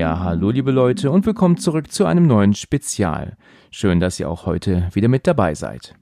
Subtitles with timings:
[0.00, 3.36] Ja, hallo liebe Leute und willkommen zurück zu einem neuen Spezial.
[3.70, 5.94] Schön, dass ihr auch heute wieder mit dabei seid.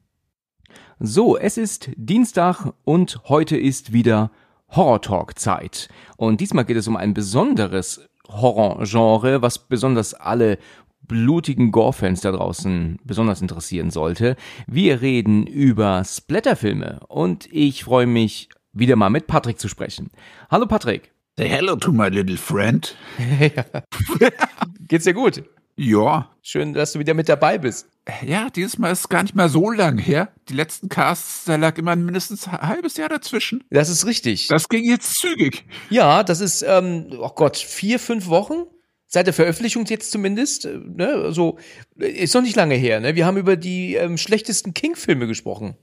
[1.00, 4.30] So, es ist Dienstag und heute ist wieder
[4.68, 5.88] Horror Talk Zeit.
[6.16, 10.58] Und diesmal geht es um ein besonderes Horrorgenre, was besonders alle
[11.02, 14.36] blutigen Gore-Fans da draußen besonders interessieren sollte.
[14.68, 20.12] Wir reden über Splatterfilme und ich freue mich, wieder mal mit Patrick zu sprechen.
[20.52, 21.17] Hallo Patrick.
[21.38, 22.96] Say hello to my little friend.
[24.88, 25.44] Geht's dir gut?
[25.76, 26.32] Ja.
[26.42, 27.86] Schön, dass du wieder mit dabei bist.
[28.26, 30.32] Ja, dieses Mal ist es gar nicht mehr so lang her.
[30.48, 33.62] Die letzten Casts, da lag immer mindestens ein halbes Jahr dazwischen.
[33.70, 34.48] Das ist richtig.
[34.48, 35.64] Das ging jetzt zügig.
[35.90, 38.64] Ja, das ist, ähm, oh Gott, vier, fünf Wochen?
[39.06, 41.60] Seit der Veröffentlichung jetzt zumindest, äh, ne, also
[41.94, 43.14] ist noch nicht lange her, ne?
[43.14, 45.76] Wir haben über die ähm, schlechtesten King-Filme gesprochen.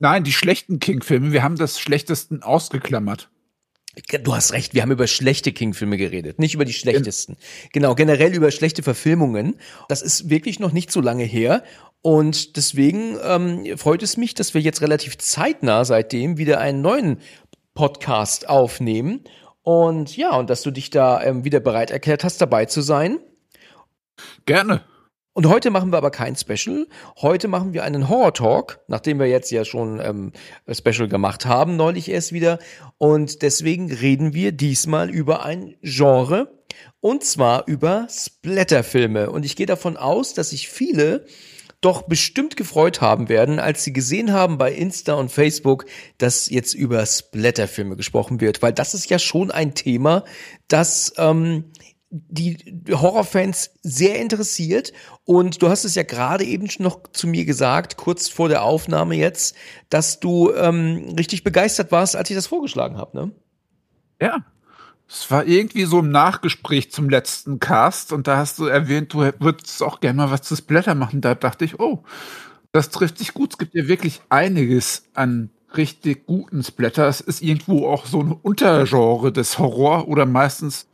[0.00, 3.30] Nein, die schlechten King-Filme, wir haben das schlechtesten ausgeklammert.
[4.22, 7.36] Du hast recht, wir haben über schlechte King-Filme geredet, nicht über die schlechtesten.
[7.72, 9.56] Genau, generell über schlechte Verfilmungen.
[9.88, 11.64] Das ist wirklich noch nicht so lange her.
[12.00, 17.18] Und deswegen ähm, freut es mich, dass wir jetzt relativ zeitnah seitdem wieder einen neuen
[17.74, 19.24] Podcast aufnehmen.
[19.62, 23.18] Und ja, und dass du dich da ähm, wieder bereit erklärt hast, dabei zu sein.
[24.46, 24.84] Gerne.
[25.34, 26.86] Und heute machen wir aber kein Special.
[27.20, 30.32] Heute machen wir einen Horror Talk, nachdem wir jetzt ja schon ähm,
[30.70, 32.58] Special gemacht haben, neulich erst wieder.
[32.96, 36.58] Und deswegen reden wir diesmal über ein Genre.
[37.00, 39.30] Und zwar über Splatterfilme.
[39.30, 41.24] Und ich gehe davon aus, dass sich viele
[41.80, 45.84] doch bestimmt gefreut haben werden, als sie gesehen haben bei Insta und Facebook,
[46.18, 50.24] dass jetzt über Splatterfilme gesprochen wird, weil das ist ja schon ein Thema,
[50.66, 51.70] das ähm,
[52.10, 52.56] die
[52.90, 54.92] Horrorfans sehr interessiert.
[55.24, 59.14] Und du hast es ja gerade eben noch zu mir gesagt, kurz vor der Aufnahme
[59.14, 59.54] jetzt,
[59.90, 63.32] dass du ähm, richtig begeistert warst, als ich das vorgeschlagen habe, ne?
[64.20, 64.44] Ja.
[65.10, 69.20] Es war irgendwie so im Nachgespräch zum letzten Cast und da hast du erwähnt, du
[69.38, 71.22] würdest auch gerne mal was zu Splatter machen.
[71.22, 72.04] Da dachte ich, oh,
[72.72, 73.52] das trifft sich gut.
[73.52, 77.08] Es gibt ja wirklich einiges an richtig guten Splatter.
[77.08, 80.88] Es ist irgendwo auch so ein Untergenre des Horror oder meistens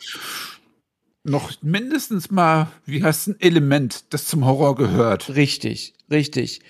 [1.25, 5.35] noch mindestens mal, wie heißt ein Element, das zum Horror gehört.
[5.35, 6.61] Richtig, richtig.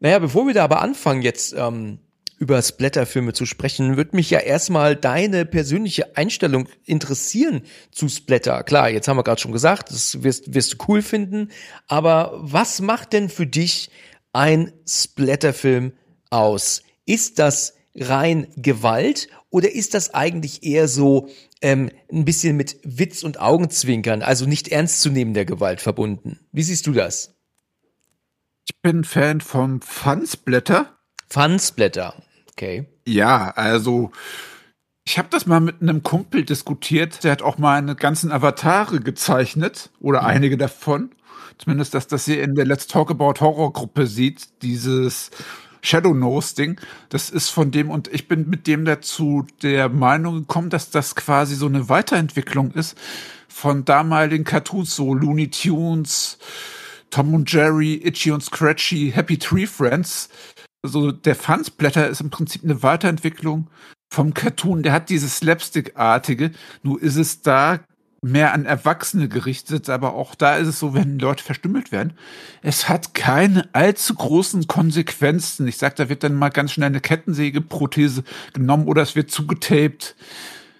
[0.00, 1.98] Naja, bevor wir da aber anfangen, jetzt ähm,
[2.38, 8.62] über Splatterfilme zu sprechen, wird mich ja erstmal deine persönliche Einstellung interessieren zu Splatter.
[8.62, 11.50] Klar, jetzt haben wir gerade schon gesagt, das wirst, wirst du cool finden,
[11.88, 13.90] aber was macht denn für dich
[14.34, 15.92] ein Splatterfilm
[16.28, 16.82] aus?
[17.06, 21.28] Ist das rein Gewalt oder ist das eigentlich eher so
[21.62, 26.40] ähm, ein bisschen mit Witz und Augenzwinkern, also nicht ernstzunehmender Gewalt verbunden.
[26.52, 27.34] Wie siehst du das?
[28.68, 30.98] Ich bin Fan vom Fansblätter.
[31.28, 32.14] Fansblätter,
[32.50, 32.86] okay.
[33.06, 34.10] Ja, also
[35.04, 37.22] ich habe das mal mit einem Kumpel diskutiert.
[37.22, 40.26] Der hat auch meine ganzen Avatare gezeichnet oder mhm.
[40.26, 41.10] einige davon.
[41.58, 45.30] Zumindest, dass das hier in der Let's Talk About Horror Gruppe sieht, dieses
[45.86, 46.80] Shadow Nose Ding.
[47.10, 51.14] Das ist von dem und ich bin mit dem dazu der Meinung gekommen, dass das
[51.14, 52.98] quasi so eine Weiterentwicklung ist
[53.48, 56.38] von damaligen Cartoons, so Looney Tunes,
[57.10, 60.28] Tom und Jerry, Itchy und Scratchy, Happy Tree Friends.
[60.82, 63.70] Also der Fansblätter ist im Prinzip eine Weiterentwicklung
[64.12, 64.82] vom Cartoon.
[64.82, 66.50] Der hat dieses Slapstick-artige.
[66.82, 67.80] Nur ist es da
[68.26, 72.14] mehr an Erwachsene gerichtet, aber auch da ist es so, wenn Leute verstümmelt werden.
[72.62, 75.66] Es hat keine allzu großen Konsequenzen.
[75.68, 80.16] Ich sag, da wird dann mal ganz schnell eine Kettensägeprothese genommen oder es wird zugetaped.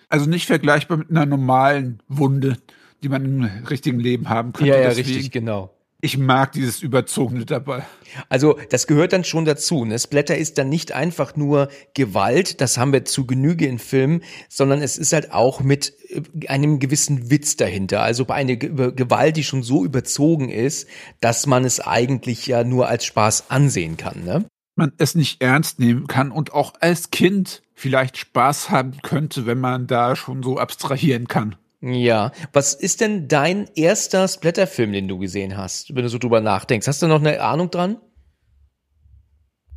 [0.08, 2.58] Also nicht vergleichbar mit einer normalen Wunde,
[3.02, 4.72] die man im richtigen Leben haben könnte.
[4.72, 7.84] Ja, ja, Deswegen, richtig, genau ich mag dieses Überzogene dabei.
[8.28, 9.84] Also das gehört dann schon dazu.
[9.84, 9.98] Ne?
[9.98, 14.82] Splatter ist dann nicht einfach nur Gewalt, das haben wir zu Genüge in Filmen, sondern
[14.82, 18.02] es ist halt auch mit äh, einem gewissen Witz dahinter.
[18.02, 20.86] Also eine Gewalt, die schon so überzogen ist,
[21.20, 24.22] dass man es eigentlich ja nur als Spaß ansehen kann.
[24.24, 24.44] Ne?
[24.76, 29.60] Man es nicht ernst nehmen kann und auch als Kind vielleicht Spaß haben könnte, wenn
[29.60, 31.56] man da schon so abstrahieren kann.
[31.80, 36.40] Ja, was ist denn dein erster Splatterfilm, den du gesehen hast, wenn du so drüber
[36.40, 36.86] nachdenkst?
[36.86, 37.98] Hast du noch eine Ahnung dran?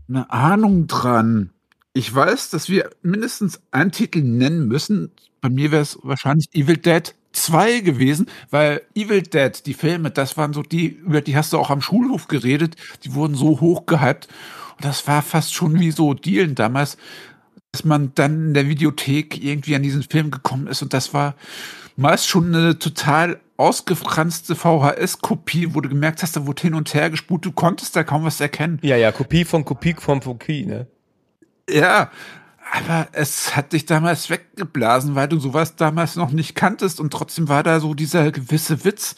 [0.07, 1.51] Eine Ahnung dran.
[1.93, 5.11] Ich weiß, dass wir mindestens einen Titel nennen müssen.
[5.41, 10.37] Bei mir wäre es wahrscheinlich Evil Dead 2 gewesen, weil Evil Dead, die Filme, das
[10.37, 13.85] waren so die, über die hast du auch am Schulhof geredet, die wurden so hoch
[13.85, 14.27] gehypt.
[14.77, 16.97] Und das war fast schon wie so Dealen damals,
[17.71, 21.35] dass man dann in der Videothek irgendwie an diesen Film gekommen ist und das war
[21.95, 27.09] meist schon eine total ausgefranste VHS-Kopie, wo du gemerkt hast, da wurde hin und her
[27.09, 28.79] gespult, du konntest da kaum was erkennen.
[28.81, 30.87] Ja, ja, Kopie von Kopie von Kopie, ne?
[31.69, 32.09] Ja,
[32.71, 37.49] aber es hat dich damals weggeblasen, weil du sowas damals noch nicht kanntest und trotzdem
[37.49, 39.15] war da so dieser gewisse Witz.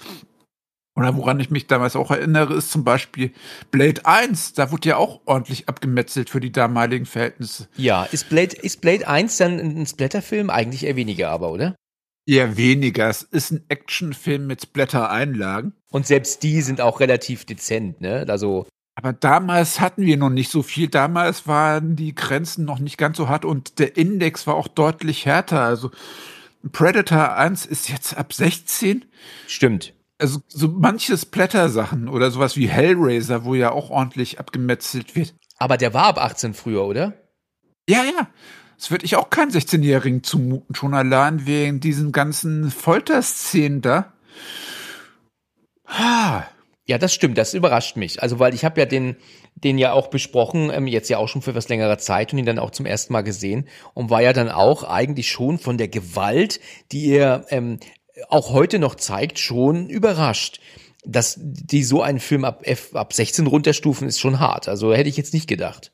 [0.95, 3.31] Oder woran ich mich damals auch erinnere, ist zum Beispiel
[3.71, 4.53] Blade 1.
[4.53, 7.69] Da wurde ja auch ordentlich abgemetzelt für die damaligen Verhältnisse.
[7.77, 10.49] Ja, ist Blade, ist Blade 1 dann ein Splatterfilm?
[10.49, 11.75] Eigentlich eher weniger, aber, oder?
[12.27, 13.09] Eher weniger.
[13.09, 15.73] Es ist ein Actionfilm mit Splatter-Einlagen.
[15.91, 18.25] Und selbst die sind auch relativ dezent, ne?
[18.27, 18.67] Also.
[18.95, 20.89] Aber damals hatten wir noch nicht so viel.
[20.89, 25.25] Damals waren die Grenzen noch nicht ganz so hart und der Index war auch deutlich
[25.25, 25.61] härter.
[25.61, 25.91] Also
[26.73, 29.05] Predator 1 ist jetzt ab 16.
[29.47, 35.33] Stimmt also so manche Splatter-Sachen oder sowas wie Hellraiser, wo ja auch ordentlich abgemetzelt wird.
[35.57, 37.13] Aber der war ab 18 früher, oder?
[37.89, 38.29] Ja, ja.
[38.77, 44.13] Das würde ich auch keinen 16-Jährigen zumuten, schon allein wegen diesen ganzen Folterszenen da.
[45.85, 46.43] Ah.
[46.87, 48.21] Ja, das stimmt, das überrascht mich.
[48.23, 49.15] Also, weil ich habe ja den,
[49.55, 52.45] den ja auch besprochen, ähm, jetzt ja auch schon für was längerer Zeit und ihn
[52.45, 55.87] dann auch zum ersten Mal gesehen und war ja dann auch eigentlich schon von der
[55.87, 56.59] Gewalt,
[56.91, 57.79] die er ähm,
[58.29, 60.59] auch heute noch zeigt, schon überrascht.
[61.03, 64.67] Dass die so einen Film ab, F, ab 16 runterstufen, ist schon hart.
[64.67, 65.91] Also hätte ich jetzt nicht gedacht.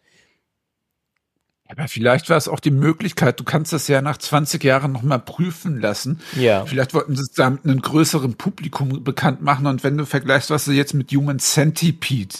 [1.70, 5.20] Aber vielleicht war es auch die Möglichkeit, du kannst das ja nach 20 Jahren nochmal
[5.20, 6.22] prüfen lassen.
[6.36, 6.66] Ja.
[6.66, 9.68] Vielleicht wollten sie es da mit einem größeren Publikum bekannt machen.
[9.68, 12.36] Und wenn du vergleichst, was sie jetzt mit Human Centipede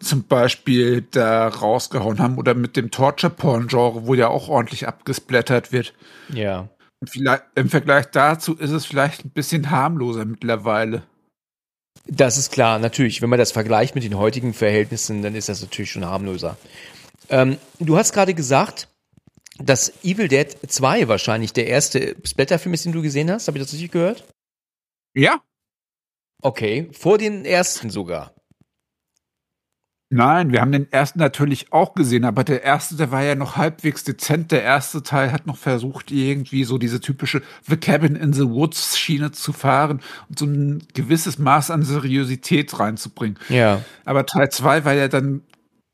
[0.00, 5.94] zum Beispiel da rausgehauen haben oder mit dem Torture-Porn-Genre, wo ja auch ordentlich abgesplättert wird.
[6.28, 6.68] Ja.
[7.04, 11.02] Vielleicht, Im Vergleich dazu ist es vielleicht ein bisschen harmloser mittlerweile.
[12.06, 13.20] Das ist klar, natürlich.
[13.20, 16.56] Wenn man das vergleicht mit den heutigen Verhältnissen, dann ist das natürlich schon harmloser.
[17.28, 18.88] Ähm, du hast gerade gesagt,
[19.58, 23.48] dass Evil Dead 2 wahrscheinlich der erste Splatterfilm ist, den du gesehen hast.
[23.48, 24.24] Habe ich das richtig gehört?
[25.14, 25.42] Ja.
[26.42, 28.35] Okay, vor den ersten sogar.
[30.16, 33.56] Nein, wir haben den ersten natürlich auch gesehen, aber der erste, der war ja noch
[33.56, 34.50] halbwegs dezent.
[34.50, 38.98] Der erste Teil hat noch versucht, irgendwie so diese typische The Cabin in the Woods
[38.98, 43.38] Schiene zu fahren und so ein gewisses Maß an Seriosität reinzubringen.
[43.50, 43.82] Ja.
[44.06, 45.42] Aber Teil zwei war ja dann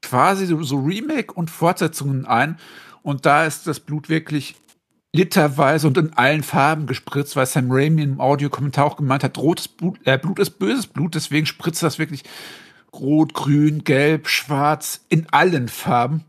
[0.03, 2.59] quasi so, so Remake und Fortsetzungen ein.
[3.03, 4.55] Und da ist das Blut wirklich
[5.13, 9.67] literweise und in allen Farben gespritzt, weil Sam Raimi im Audiokommentar auch gemeint hat, rotes
[9.67, 12.23] Blut, äh, Blut ist böses Blut, deswegen spritzt das wirklich
[12.94, 16.25] Rot, Grün, Gelb, Schwarz, in allen Farben.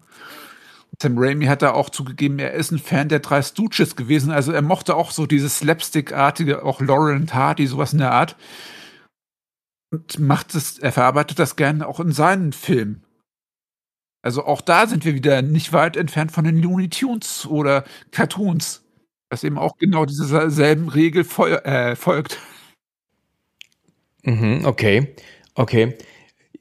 [1.01, 4.31] Sam Raimi hat da auch zugegeben, er ist ein Fan der drei Stooges gewesen.
[4.31, 8.37] Also er mochte auch so dieses Slapstick-artige, auch Lauren Hardy, sowas in der Art.
[9.91, 13.03] Und macht es, er verarbeitet das gerne auch in seinen Filmen.
[14.21, 18.81] Also auch da sind wir wieder nicht weit entfernt von den Looney Tunes oder Cartoons,
[19.29, 22.39] das eben auch genau dieser selben Regel fol äh, folgt.
[24.23, 25.13] Mhm, okay,
[25.55, 25.97] okay.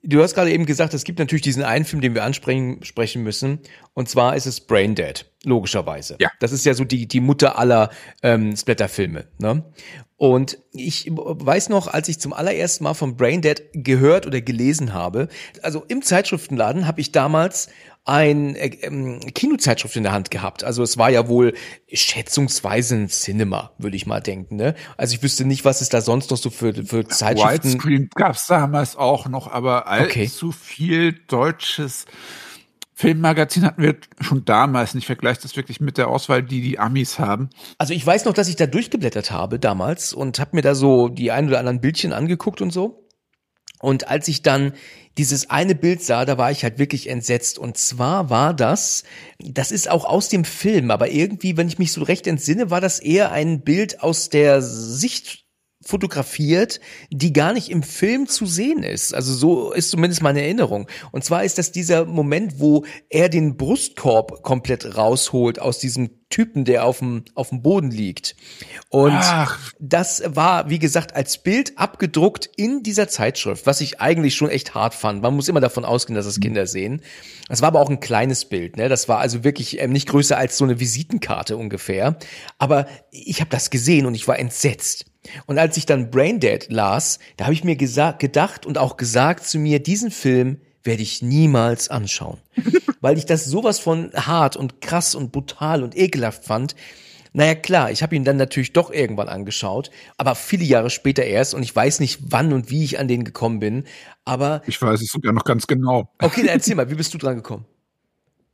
[0.05, 3.23] Du hast gerade eben gesagt, es gibt natürlich diesen einen Film, den wir ansprechen sprechen
[3.23, 3.61] müssen.
[3.95, 6.17] Und zwar ist es Brain Dead, logischerweise.
[6.19, 6.31] Ja.
[6.41, 7.91] Das ist ja so die, die Mutter aller
[8.23, 9.27] ähm, Splatter-Filme.
[9.39, 9.65] Ne?
[10.17, 14.93] Und ich weiß noch, als ich zum allerersten Mal von Brain Dead gehört oder gelesen
[14.93, 15.29] habe,
[15.63, 17.69] also im Zeitschriftenladen habe ich damals
[18.05, 20.65] ein äh, ähm, Kinozeitschrift in der Hand gehabt.
[20.65, 21.55] Also es war ja wohl
[21.93, 24.57] schätzungsweise ein Cinema, würde ich mal denken.
[24.57, 24.75] Ne?
[24.97, 27.73] Also ich wüsste nicht, was es da sonst noch so für, für Zeitschriften.
[27.75, 30.57] Widescreen gab es damals auch noch, aber allzu okay.
[30.59, 32.07] viel deutsches
[32.95, 35.07] Filmmagazin hatten wir schon damals nicht.
[35.07, 37.51] Vergleicht das wirklich mit der Auswahl, die die Amis haben.
[37.79, 41.09] Also ich weiß noch, dass ich da durchgeblättert habe damals und habe mir da so
[41.09, 43.02] die ein oder anderen Bildchen angeguckt und so.
[43.83, 44.73] Und als ich dann
[45.19, 47.59] dieses eine Bild sah, da war ich halt wirklich entsetzt.
[47.59, 49.03] Und zwar war das,
[49.39, 52.81] das ist auch aus dem Film, aber irgendwie, wenn ich mich so recht entsinne, war
[52.81, 55.45] das eher ein Bild aus der Sicht
[55.85, 59.15] fotografiert, die gar nicht im Film zu sehen ist.
[59.15, 60.89] Also so ist zumindest meine Erinnerung.
[61.11, 66.65] Und zwar ist das dieser Moment, wo er den Brustkorb komplett rausholt aus diesem Typen,
[66.65, 68.35] der auf dem, auf dem Boden liegt.
[68.89, 69.73] Und Ach.
[69.79, 74.75] das war, wie gesagt, als Bild abgedruckt in dieser Zeitschrift, was ich eigentlich schon echt
[74.75, 75.23] hart fand.
[75.23, 77.03] Man muss immer davon ausgehen, dass es Kinder sehen.
[77.49, 78.89] Das war aber auch ein kleines Bild, ne?
[78.89, 82.17] Das war also wirklich ähm, nicht größer als so eine Visitenkarte ungefähr.
[82.59, 85.12] Aber ich habe das gesehen und ich war entsetzt.
[85.47, 89.59] Und als ich dann Braindead las, da habe ich mir gedacht und auch gesagt zu
[89.59, 92.39] mir, diesen Film werde ich niemals anschauen.
[93.01, 96.75] Weil ich das sowas von hart und krass und brutal und ekelhaft fand.
[97.35, 101.55] Naja, klar, ich habe ihn dann natürlich doch irgendwann angeschaut, aber viele Jahre später erst
[101.55, 103.85] und ich weiß nicht, wann und wie ich an den gekommen bin,
[104.27, 104.61] aber.
[104.67, 106.11] Ich weiß es sogar noch ganz genau.
[106.21, 107.65] Okay, dann erzähl mal, wie bist du dran gekommen?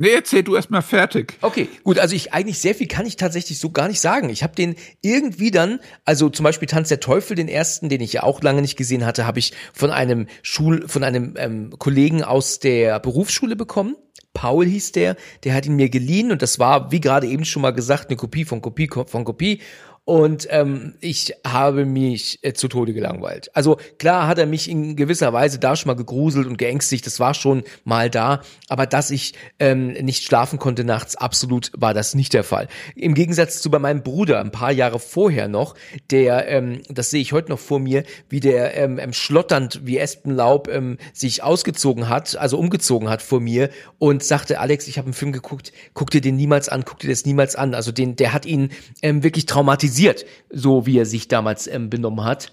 [0.01, 1.37] Nee, erzähl du erst mal fertig.
[1.41, 4.31] Okay, gut, also ich eigentlich sehr viel kann ich tatsächlich so gar nicht sagen.
[4.31, 8.13] Ich habe den irgendwie dann, also zum Beispiel Tanz der Teufel, den ersten, den ich
[8.13, 12.23] ja auch lange nicht gesehen hatte, habe ich von einem Schul, von einem ähm, Kollegen
[12.23, 13.97] aus der Berufsschule bekommen.
[14.35, 17.63] Paul hieß der, der hat ihn mir geliehen und das war, wie gerade eben schon
[17.63, 19.61] mal gesagt, eine Kopie von Kopie von Kopie.
[20.09, 23.55] Und ähm, ich habe mich äh, zu Tode gelangweilt.
[23.55, 27.21] Also klar hat er mich in gewisser Weise da schon mal gegruselt und geängstigt, das
[27.21, 32.15] war schon mal da, aber dass ich ähm, nicht schlafen konnte nachts, absolut war das
[32.15, 32.69] nicht der Fall.
[32.95, 35.75] Im Gegensatz zu bei meinem Bruder ein paar Jahre vorher noch,
[36.11, 39.99] der, ähm, das sehe ich heute noch vor mir, wie der ähm, ähm, schlotternd wie
[39.99, 45.05] Espenlaub ähm, sich ausgezogen hat, also umgezogen hat vor mir und sagte, Alex, ich habe
[45.05, 47.75] einen Film geguckt, guck dir den niemals an, guck dir das niemals an.
[47.75, 48.71] Also den, der hat ihn
[49.03, 52.53] ähm, wirklich traumatisiert kritisiert, so wie er sich damals ähm, benommen hat,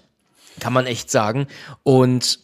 [0.60, 1.46] kann man echt sagen.
[1.82, 2.40] Und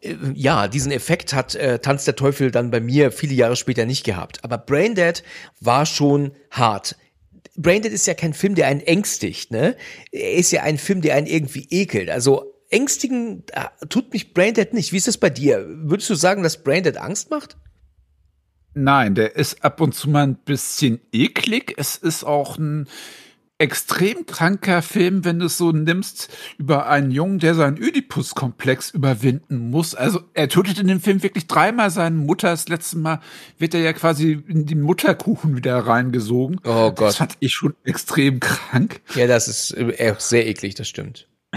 [0.00, 3.84] äh, ja, diesen Effekt hat äh, Tanz der Teufel dann bei mir viele Jahre später
[3.84, 4.42] nicht gehabt.
[4.44, 5.22] Aber Braindead
[5.60, 6.96] war schon hart.
[7.56, 9.76] Braindead ist ja kein Film, der einen ängstigt, ne?
[10.12, 12.10] Er ist ja ein Film, der einen irgendwie ekelt.
[12.10, 14.92] Also ängstigen äh, tut mich Braindead nicht.
[14.92, 15.64] Wie ist das bei dir?
[15.66, 17.56] Würdest du sagen, dass Braindead Angst macht?
[18.74, 21.72] Nein, der ist ab und zu mal ein bisschen eklig.
[21.78, 22.88] Es ist auch ein
[23.58, 29.70] extrem kranker Film, wenn du es so nimmst, über einen Jungen, der seinen Oedipus-Komplex überwinden
[29.70, 29.94] muss.
[29.94, 32.50] Also er tötet in dem Film wirklich dreimal seine Mutter.
[32.50, 33.20] Das letzte Mal
[33.58, 36.60] wird er ja quasi in den Mutterkuchen wieder reingesogen.
[36.64, 37.08] Oh Gott.
[37.08, 39.00] Das fand ich schon extrem krank.
[39.14, 41.26] Ja, das ist äh, sehr eklig, das stimmt.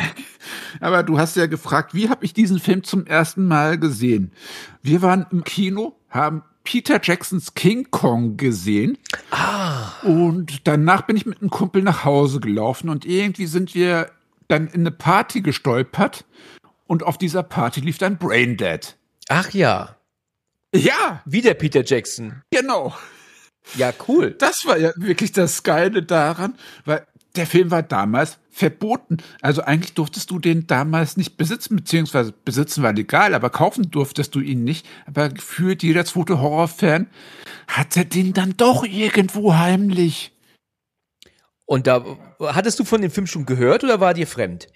[0.79, 4.31] Aber du hast ja gefragt, wie habe ich diesen Film zum ersten Mal gesehen?
[4.81, 8.97] Wir waren im Kino, haben Peter Jacksons King Kong gesehen.
[9.31, 9.91] Ah.
[10.03, 14.11] Und danach bin ich mit einem Kumpel nach Hause gelaufen und irgendwie sind wir
[14.47, 16.25] dann in eine Party gestolpert
[16.87, 18.97] und auf dieser Party lief dann Braindead.
[19.29, 19.95] Ach ja.
[20.73, 21.21] Ja.
[21.25, 22.41] Wieder Peter Jackson.
[22.51, 22.95] Genau.
[23.75, 24.31] Ja, cool.
[24.31, 27.05] Das war ja wirklich das Geile daran, weil
[27.35, 29.17] der Film war damals verboten.
[29.41, 34.35] Also eigentlich durftest du den damals nicht besitzen, beziehungsweise besitzen war legal, aber kaufen durftest
[34.35, 34.87] du ihn nicht.
[35.05, 37.07] Aber gefühlt jeder zweite Horrorfan
[37.67, 40.31] hatte den dann doch irgendwo heimlich.
[41.65, 42.03] Und da
[42.41, 44.67] hattest du von dem Film schon gehört oder war dir fremd?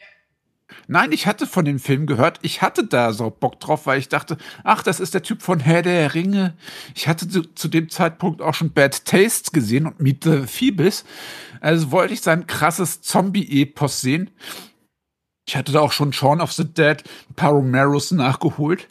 [0.88, 2.40] Nein, ich hatte von dem Film gehört.
[2.42, 5.60] Ich hatte da so Bock drauf, weil ich dachte, ach, das ist der Typ von
[5.60, 6.56] Herr der Ringe.
[6.96, 11.06] Ich hatte zu, zu dem Zeitpunkt auch schon Bad Taste gesehen und Meet the Phoebus.
[11.62, 14.30] Also wollte ich sein krasses Zombie-Epos sehen.
[15.48, 18.88] Ich hatte da auch schon Shaun of the Dead, ein paar Romeros nachgeholt.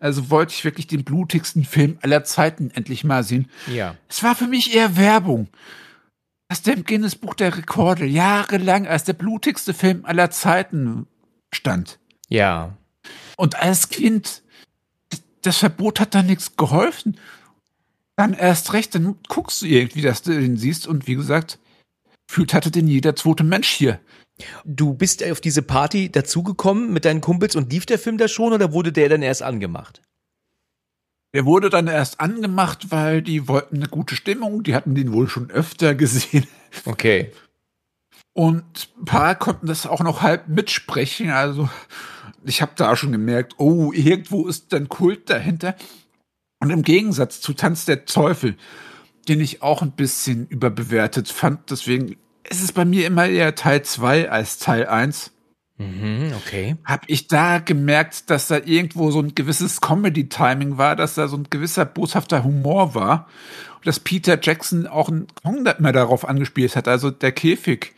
[0.00, 3.48] Also wollte ich wirklich den blutigsten Film aller Zeiten endlich mal sehen.
[3.66, 3.96] Ja.
[4.08, 5.48] Es war für mich eher Werbung.
[6.48, 11.06] Das dem Guinness Buch der Rekorde jahrelang als der blutigste Film aller Zeiten
[11.54, 11.98] stand.
[12.28, 12.76] Ja.
[13.36, 14.42] Und als Kind,
[15.42, 17.18] das Verbot hat da nichts geholfen.
[18.16, 21.58] Dann erst recht, dann guckst du irgendwie, dass du den siehst und wie gesagt,
[22.28, 24.00] fühlt hatte den jeder zweite Mensch hier.
[24.64, 28.52] Du bist auf diese Party dazugekommen mit deinen Kumpels und lief der Film da schon
[28.52, 30.00] oder wurde der dann erst angemacht?
[31.34, 34.62] Der wurde dann erst angemacht, weil die wollten eine gute Stimmung.
[34.62, 36.46] Die hatten den wohl schon öfter gesehen.
[36.84, 37.32] Okay.
[38.32, 41.30] Und ein paar konnten das auch noch halb mitsprechen.
[41.30, 41.68] Also
[42.44, 45.74] ich habe da schon gemerkt, oh, irgendwo ist dann Kult dahinter.
[46.60, 48.56] Und im Gegensatz zu Tanz der Teufel,
[49.28, 52.16] den ich auch ein bisschen überbewertet fand, deswegen
[52.48, 55.32] ist es bei mir immer eher Teil 2 als Teil 1.
[55.78, 56.76] Mhm, okay.
[56.84, 61.36] Habe ich da gemerkt, dass da irgendwo so ein gewisses Comedy-Timing war, dass da so
[61.36, 63.28] ein gewisser boshafter Humor war.
[63.76, 67.94] Und dass Peter Jackson auch ein Kong mehr darauf angespielt hat, also der Käfig,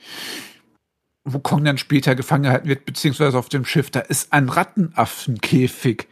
[1.24, 6.06] wo Kong dann später gefangen gehalten wird, beziehungsweise auf dem Schiff, da ist ein Rattenaffenkäfig.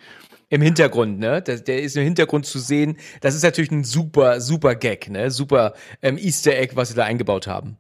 [0.50, 1.42] Im Hintergrund, ne?
[1.42, 2.96] Der, der ist im Hintergrund zu sehen.
[3.20, 5.30] Das ist natürlich ein super, super Gag, ne?
[5.30, 7.76] Super ähm, Easter Egg, was sie da eingebaut haben.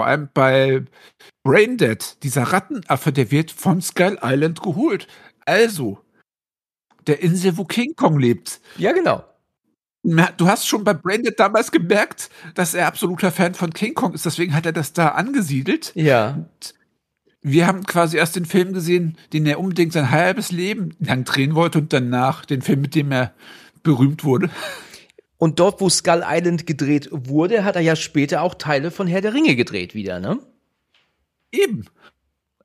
[0.00, 0.82] Vor allem bei
[1.44, 5.06] Braindead, dieser Rattenaffe, der wird von Skull Island geholt.
[5.44, 5.98] Also,
[7.06, 8.62] der Insel, wo King Kong lebt.
[8.78, 9.22] Ja, genau.
[10.02, 14.24] Du hast schon bei Braindead damals gemerkt, dass er absoluter Fan von King Kong ist,
[14.24, 15.92] deswegen hat er das da angesiedelt.
[15.94, 16.30] Ja.
[16.30, 16.74] Und
[17.42, 21.54] wir haben quasi erst den Film gesehen, den er unbedingt sein halbes Leben lang drehen
[21.54, 23.34] wollte und danach den Film, mit dem er
[23.82, 24.48] berühmt wurde.
[25.40, 29.22] Und dort, wo Skull Island gedreht wurde, hat er ja später auch Teile von Herr
[29.22, 30.38] der Ringe gedreht wieder, ne?
[31.50, 31.86] Eben.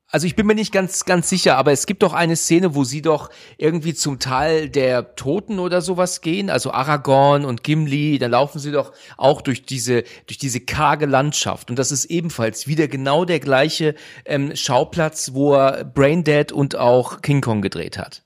[0.08, 2.84] Also ich bin mir nicht ganz, ganz sicher, aber es gibt doch eine Szene, wo
[2.84, 8.26] sie doch irgendwie zum Teil der Toten oder sowas gehen, also Aragorn und Gimli, da
[8.26, 11.70] laufen sie doch auch durch diese, durch diese karge Landschaft.
[11.70, 13.94] Und das ist ebenfalls wieder genau der gleiche
[14.26, 18.25] ähm, Schauplatz, wo er Braindead und auch King Kong gedreht hat.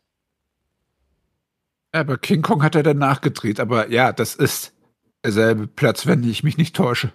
[1.92, 4.72] Aber King Kong hat er danach gedreht, aber ja, das ist
[5.24, 7.12] derselbe Platz, wenn ich mich nicht täusche.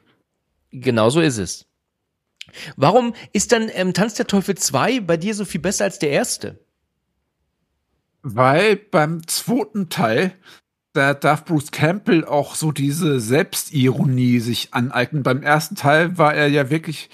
[0.72, 1.66] Genau so ist es.
[2.76, 6.12] Warum ist dann ähm, Tanz der Teufel 2 bei dir so viel besser als der
[6.12, 6.60] erste?
[8.22, 10.34] Weil beim zweiten Teil,
[10.94, 15.24] da darf Bruce Campbell auch so diese Selbstironie sich aneignen.
[15.24, 17.10] Beim ersten Teil war er ja wirklich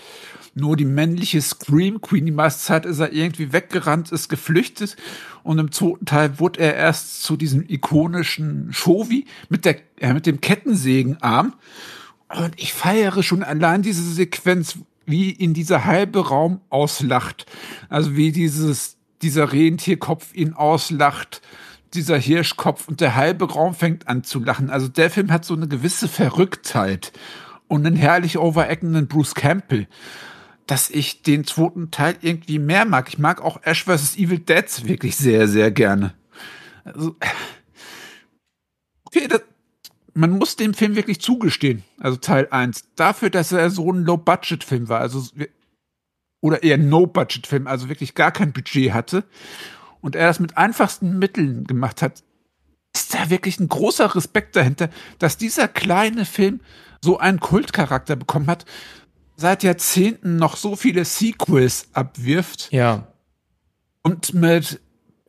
[0.53, 2.25] nur die männliche Scream Queen.
[2.25, 4.97] Die meiste Zeit ist er irgendwie weggerannt, ist geflüchtet.
[5.43, 10.25] Und im zweiten Teil wurde er erst zu diesem ikonischen Shovi mit, der, äh, mit
[10.25, 11.53] dem Kettensägenarm.
[12.29, 17.45] Und ich feiere schon allein diese Sequenz, wie ihn dieser halbe Raum auslacht.
[17.89, 21.41] Also wie dieses, dieser Rentierkopf ihn auslacht,
[21.93, 24.69] dieser Hirschkopf und der halbe Raum fängt an zu lachen.
[24.69, 27.11] Also der Film hat so eine gewisse Verrücktheit
[27.67, 29.87] und einen herrlich overactenden Bruce Campbell,
[30.71, 33.09] dass ich den zweiten Teil irgendwie mehr mag.
[33.09, 34.15] Ich mag auch Ash vs.
[34.15, 36.13] Evil Dead wirklich sehr, sehr gerne.
[36.85, 37.17] Also,
[39.03, 39.41] okay, das,
[40.13, 44.87] man muss dem Film wirklich zugestehen, also Teil 1, dafür, dass er so ein Low-Budget-Film
[44.87, 45.21] war, also
[46.39, 49.25] oder eher No-Budget-Film, also wirklich gar kein Budget hatte
[49.99, 52.23] und er das mit einfachsten Mitteln gemacht hat,
[52.95, 56.61] ist da wirklich ein großer Respekt dahinter, dass dieser kleine Film
[57.03, 58.63] so einen Kultcharakter bekommen hat,
[59.41, 62.71] seit Jahrzehnten noch so viele Sequels abwirft.
[62.71, 63.07] Ja.
[64.03, 64.79] Und mit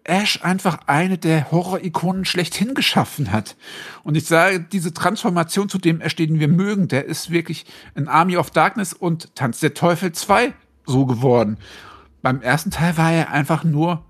[0.04, 3.56] Ash einfach eine der Horror-Ikonen schlechthin geschaffen hat.
[4.02, 8.08] Und ich sage, diese Transformation zu dem Ash, den wir mögen, der ist wirklich in
[8.08, 10.54] Army of Darkness und Tanz der Teufel 2
[10.86, 11.58] so geworden.
[12.20, 14.04] Beim ersten Teil war er einfach nur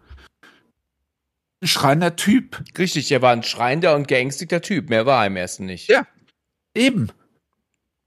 [1.62, 2.62] ein schreiender Typ.
[2.76, 4.90] Richtig, er war ein schreiender und geängstigter Typ.
[4.90, 5.88] Mehr war er im ersten nicht.
[5.88, 6.06] Ja,
[6.74, 7.10] eben.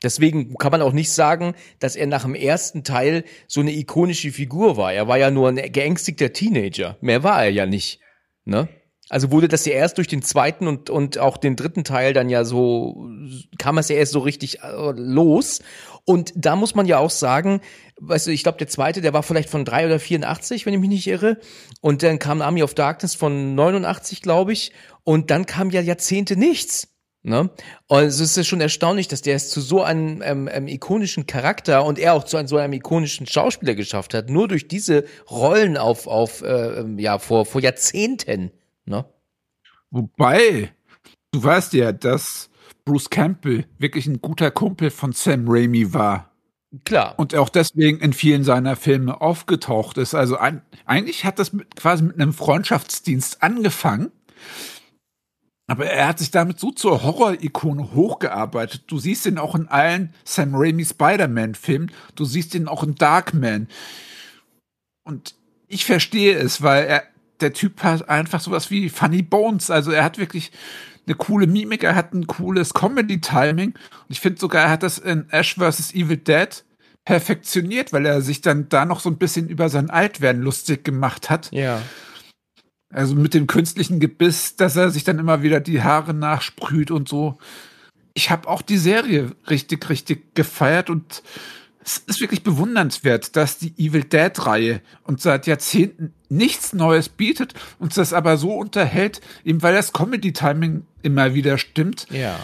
[0.06, 4.32] Deswegen kann man auch nicht sagen, dass er nach dem ersten Teil so eine ikonische
[4.32, 4.94] Figur war.
[4.94, 6.96] Er war ja nur ein geängstigter Teenager.
[7.02, 8.00] Mehr war er ja nicht.
[8.46, 8.70] Ne?
[9.10, 12.30] Also wurde das ja erst durch den zweiten und, und auch den dritten Teil dann
[12.30, 13.08] ja so,
[13.58, 15.62] kam es ja erst so richtig äh, los.
[16.06, 17.62] Und da muss man ja auch sagen,
[18.00, 20.80] weißt du, ich glaube, der zweite, der war vielleicht von drei oder 84, wenn ich
[20.80, 21.40] mich nicht irre.
[21.82, 24.72] Und dann kam Army of Darkness von 89, glaube ich.
[25.04, 26.95] Und dann kam ja Jahrzehnte nichts.
[27.28, 27.50] Ne?
[27.88, 31.84] Und es ist schon erstaunlich, dass der es zu so einem ähm, ähm, ikonischen Charakter
[31.84, 35.76] und er auch zu einem, so einem ikonischen Schauspieler geschafft hat, nur durch diese Rollen
[35.76, 38.52] auf, auf äh, ähm, ja, vor, vor Jahrzehnten.
[38.86, 39.06] Ne?
[39.90, 40.72] Wobei,
[41.32, 42.52] du weißt ja, dass
[42.86, 46.30] Bruce Campbell wirklich ein guter Kumpel von Sam Raimi war.
[46.84, 47.16] Klar.
[47.18, 50.14] Und auch deswegen in vielen seiner Filme aufgetaucht ist.
[50.14, 54.12] Also ein, eigentlich hat das mit, quasi mit einem Freundschaftsdienst angefangen.
[55.68, 58.84] Aber er hat sich damit so zur Horror-Ikone hochgearbeitet.
[58.88, 61.92] Du siehst ihn auch in allen Sam Raimi Spider-Man-Filmen.
[62.14, 63.68] Du siehst ihn auch in Darkman.
[65.04, 65.36] Und
[65.68, 67.04] ich verstehe es, weil er,
[67.40, 69.72] der Typ hat einfach sowas wie Funny Bones.
[69.72, 70.52] Also er hat wirklich
[71.08, 73.70] eine coole Mimik, er hat ein cooles Comedy-Timing.
[73.70, 75.94] Und ich finde sogar, er hat das in Ash vs.
[75.94, 76.64] Evil Dead
[77.06, 81.30] perfektioniert, weil er sich dann da noch so ein bisschen über sein Altwerden lustig gemacht
[81.30, 81.50] hat.
[81.52, 81.82] Ja.
[82.90, 87.10] Also mit dem künstlichen Gebiss, dass er sich dann immer wieder die Haare nachsprüht und
[87.10, 87.38] so.
[88.14, 91.24] Ich habe auch die Serie richtig, richtig gefeiert und
[91.86, 97.94] es ist wirklich bewundernswert, dass die Evil Dead-Reihe uns seit Jahrzehnten nichts Neues bietet, uns
[97.94, 102.08] das aber so unterhält, eben weil das Comedy-Timing immer wieder stimmt.
[102.10, 102.40] Ja.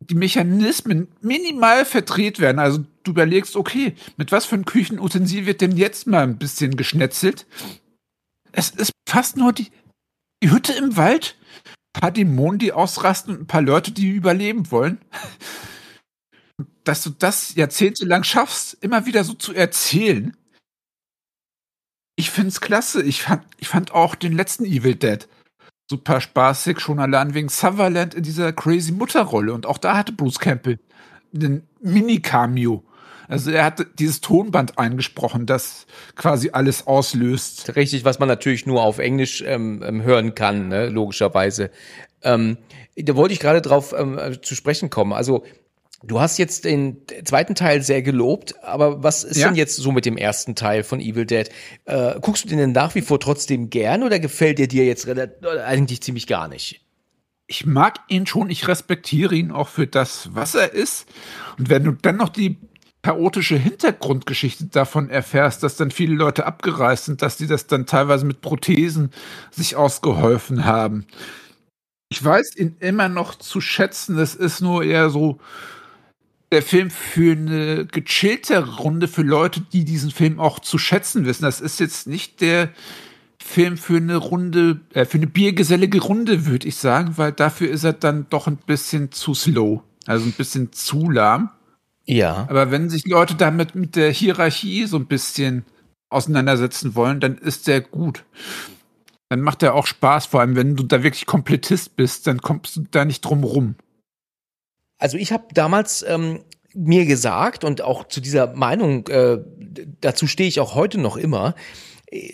[0.00, 2.58] Die Mechanismen minimal verdreht werden.
[2.58, 6.76] Also du überlegst, okay, mit was für einem Küchenutensil wird denn jetzt mal ein bisschen
[6.76, 7.46] geschnetzelt?
[8.52, 9.70] Es ist fast nur die,
[10.42, 11.36] die Hütte im Wald,
[11.94, 15.00] ein paar Dämonen, die ausrasten und ein paar Leute, die überleben wollen.
[16.84, 20.36] Dass du das jahrzehntelang schaffst, immer wieder so zu erzählen.
[22.16, 23.02] Ich find's klasse.
[23.02, 25.28] Ich fand, ich fand auch den letzten Evil Dead
[25.88, 29.52] super spaßig, schon allein wegen Sutherland in dieser crazy Mutterrolle.
[29.52, 30.78] Und auch da hatte Bruce Campbell
[31.34, 32.84] einen Mini-Cameo.
[33.28, 35.86] Also er hat dieses Tonband eingesprochen, das
[36.16, 37.76] quasi alles auslöst.
[37.76, 40.88] Richtig, was man natürlich nur auf Englisch ähm, ähm hören kann, ne?
[40.88, 41.70] logischerweise.
[42.22, 42.58] Ähm,
[42.96, 45.12] da wollte ich gerade drauf ähm, zu sprechen kommen.
[45.12, 45.44] Also
[46.04, 49.48] Du hast jetzt den zweiten Teil sehr gelobt, aber was ist ja.
[49.48, 51.50] denn jetzt so mit dem ersten Teil von Evil Dead?
[51.86, 55.08] Äh, guckst du den denn nach wie vor trotzdem gern oder gefällt der dir jetzt
[55.08, 56.84] eigentlich ziemlich gar nicht?
[57.48, 61.06] Ich mag ihn schon, ich respektiere ihn auch für das, was er ist.
[61.58, 62.58] Und wenn du dann noch die
[63.02, 68.26] chaotische Hintergrundgeschichte davon erfährst, dass dann viele Leute abgereist sind, dass die das dann teilweise
[68.26, 69.10] mit Prothesen
[69.50, 71.06] sich ausgeholfen haben.
[72.10, 75.38] Ich weiß ihn immer noch zu schätzen, es ist nur eher so
[76.50, 81.42] der Film für eine gechillte Runde für Leute, die diesen Film auch zu schätzen wissen.
[81.42, 82.70] Das ist jetzt nicht der
[83.38, 87.84] Film für eine Runde, äh, für eine biergesellige Runde, würde ich sagen, weil dafür ist
[87.84, 91.50] er dann doch ein bisschen zu slow, also ein bisschen zu lahm.
[92.08, 92.46] Ja.
[92.48, 95.64] Aber wenn sich Leute damit mit der Hierarchie so ein bisschen
[96.08, 98.24] auseinandersetzen wollen, dann ist der gut.
[99.28, 102.76] Dann macht er auch Spaß, vor allem wenn du da wirklich Komplettist bist, dann kommst
[102.76, 103.74] du da nicht drum rum.
[104.96, 106.40] Also ich habe damals ähm,
[106.72, 109.38] mir gesagt und auch zu dieser Meinung, äh,
[110.00, 111.54] dazu stehe ich auch heute noch immer,
[112.06, 112.32] äh,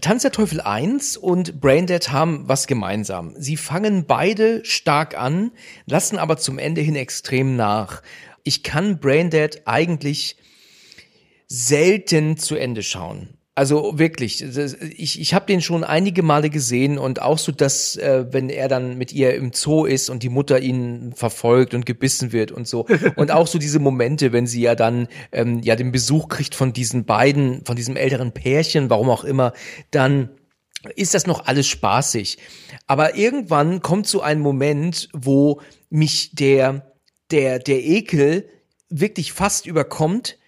[0.00, 3.34] Tanz der Teufel 1 und Braindead haben was gemeinsam.
[3.36, 5.50] Sie fangen beide stark an,
[5.86, 8.02] lassen aber zum Ende hin extrem nach
[8.46, 10.36] ich kann Braindead eigentlich
[11.48, 13.36] selten zu Ende schauen.
[13.54, 14.44] Also wirklich,
[14.98, 18.68] ich, ich habe den schon einige Male gesehen und auch so, dass äh, wenn er
[18.68, 22.68] dann mit ihr im Zoo ist und die Mutter ihn verfolgt und gebissen wird und
[22.68, 26.54] so und auch so diese Momente, wenn sie ja dann ähm, ja den Besuch kriegt
[26.54, 29.54] von diesen beiden, von diesem älteren Pärchen, warum auch immer,
[29.90, 30.28] dann
[30.94, 32.36] ist das noch alles spaßig.
[32.86, 36.92] Aber irgendwann kommt so ein Moment, wo mich der
[37.30, 38.48] der, der Ekel
[38.88, 40.38] wirklich fast überkommt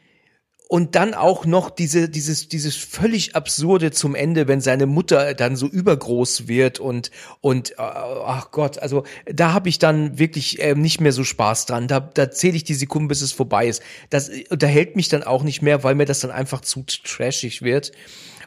[0.71, 5.57] und dann auch noch diese, dieses, dieses völlig absurde zum Ende, wenn seine Mutter dann
[5.57, 7.11] so übergroß wird und,
[7.41, 11.65] und, äh, ach Gott, also da habe ich dann wirklich äh, nicht mehr so Spaß
[11.65, 11.89] dran.
[11.89, 13.83] Da, da zähle ich die Sekunden, bis es vorbei ist.
[14.11, 17.93] Das unterhält mich dann auch nicht mehr, weil mir das dann einfach zu trashig wird.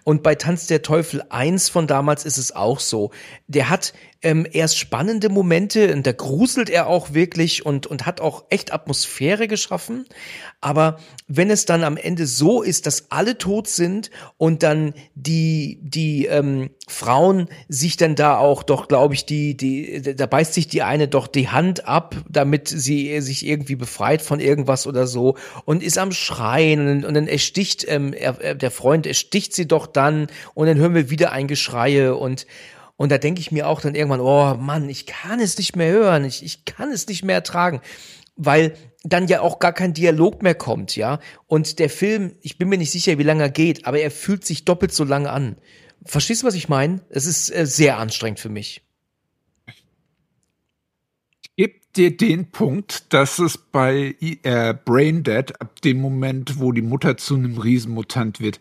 [0.04, 3.12] Und bei Tanz der Teufel 1 von damals ist es auch so.
[3.48, 8.22] Der hat ähm, erst spannende Momente und da gruselt er auch wirklich und, und hat
[8.22, 10.06] auch echt Atmosphäre geschaffen.
[10.60, 15.80] Aber wenn es dann am Ende so ist, dass alle tot sind und dann die,
[15.82, 20.68] die ähm, Frauen sich dann da auch doch, glaube ich, die, die, da beißt sich
[20.68, 25.36] die eine doch die Hand ab, damit sie sich irgendwie befreit von irgendwas oder so
[25.66, 29.88] und ist am Schreien und, und dann ersticht, ähm, er, der Freund ersticht sie doch
[29.88, 32.46] dann und dann hören wir wieder ein Geschreie und
[33.02, 35.92] und da denke ich mir auch dann irgendwann, oh Mann, ich kann es nicht mehr
[35.92, 37.82] hören, ich, ich kann es nicht mehr ertragen,
[38.36, 41.20] weil dann ja auch gar kein Dialog mehr kommt, ja.
[41.48, 44.46] Und der Film, ich bin mir nicht sicher, wie lange er geht, aber er fühlt
[44.46, 45.58] sich doppelt so lange an.
[46.06, 47.02] Verstehst du, was ich meine?
[47.10, 48.84] Es ist äh, sehr anstrengend für mich.
[51.42, 56.72] Ich gebe dir den Punkt, dass es bei äh, Brain Dead ab dem Moment, wo
[56.72, 58.60] die Mutter zu einem Riesenmutant wird,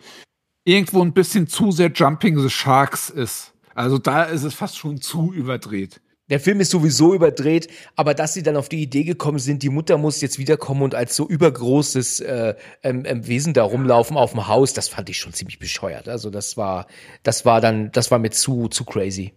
[0.64, 3.49] irgendwo ein bisschen zu sehr Jumping the Sharks ist.
[3.74, 6.00] Also da ist es fast schon zu überdreht.
[6.30, 9.68] Der Film ist sowieso überdreht, aber dass sie dann auf die Idee gekommen sind, die
[9.68, 12.54] Mutter muss jetzt wiederkommen und als so übergroßes äh,
[12.84, 16.08] ähm, ähm, Wesen da rumlaufen auf dem Haus, das fand ich schon ziemlich bescheuert.
[16.08, 16.86] Also das war,
[17.24, 19.32] das war dann, das war mir zu, zu crazy.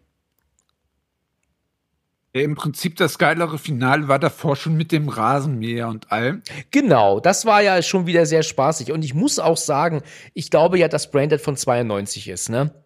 [2.32, 6.41] Im Prinzip das geilere Finale war davor schon mit dem Rasenmäher und allem.
[6.72, 8.91] Genau, das war ja schon wieder sehr spaßig.
[8.91, 10.02] Und ich muss auch sagen,
[10.34, 12.83] ich glaube ja, dass Branded von 92 ist, ne?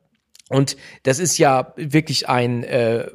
[0.50, 3.10] Und das ist ja wirklich ein äh,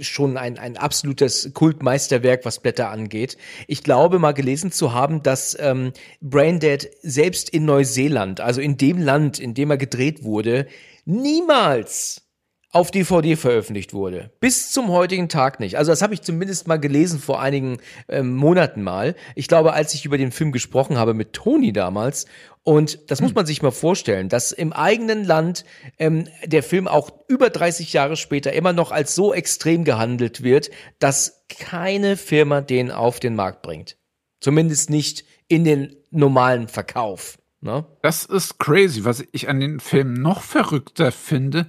[0.00, 3.38] schon ein, ein absolutes Kultmeisterwerk, was Blätter angeht.
[3.66, 8.98] Ich glaube mal gelesen zu haben, dass ähm, Braindead selbst in Neuseeland, also in dem
[8.98, 10.66] Land, in dem er gedreht wurde,
[11.06, 12.29] niemals
[12.72, 14.30] auf DVD veröffentlicht wurde.
[14.38, 15.76] Bis zum heutigen Tag nicht.
[15.76, 17.78] Also das habe ich zumindest mal gelesen vor einigen
[18.08, 19.16] ähm, Monaten mal.
[19.34, 22.26] Ich glaube, als ich über den Film gesprochen habe mit Toni damals.
[22.62, 23.34] Und das muss hm.
[23.34, 25.64] man sich mal vorstellen, dass im eigenen Land
[25.98, 30.70] ähm, der Film auch über 30 Jahre später immer noch als so extrem gehandelt wird,
[31.00, 33.96] dass keine Firma den auf den Markt bringt.
[34.40, 37.39] Zumindest nicht in den normalen Verkauf.
[37.60, 37.84] Ne?
[38.02, 39.04] Das ist crazy.
[39.04, 41.66] Was ich an den Film noch verrückter finde,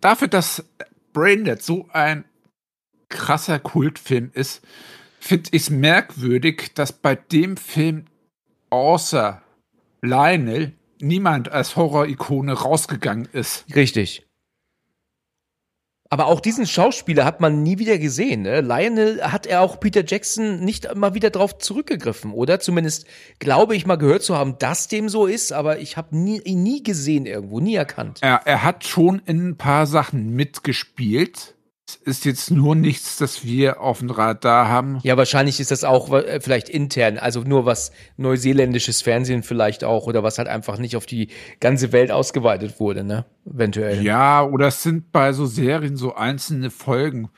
[0.00, 0.64] dafür, dass
[1.12, 2.24] Braindead so ein
[3.08, 4.62] krasser Kultfilm ist,
[5.20, 8.06] finde ich es merkwürdig, dass bei dem Film
[8.70, 9.42] außer
[10.00, 13.64] Lionel niemand als Horror-Ikone rausgegangen ist.
[13.74, 14.26] Richtig.
[16.12, 18.42] Aber auch diesen Schauspieler hat man nie wieder gesehen.
[18.42, 18.60] Ne?
[18.60, 22.60] Lionel hat er auch Peter Jackson nicht mal wieder drauf zurückgegriffen, oder?
[22.60, 23.06] Zumindest
[23.38, 26.82] glaube ich mal gehört zu haben, dass dem so ist, aber ich habe ihn nie
[26.82, 28.18] gesehen irgendwo, nie erkannt.
[28.20, 31.54] Er, er hat schon in ein paar Sachen mitgespielt
[31.96, 34.98] ist jetzt nur nichts, das wir auf dem Radar haben.
[35.02, 40.06] Ja, wahrscheinlich ist das auch äh, vielleicht intern, also nur was neuseeländisches Fernsehen vielleicht auch
[40.06, 41.28] oder was halt einfach nicht auf die
[41.60, 43.24] ganze Welt ausgeweitet wurde, ne?
[43.44, 44.02] Eventuell.
[44.02, 47.30] Ja, oder es sind bei so Serien so einzelne Folgen.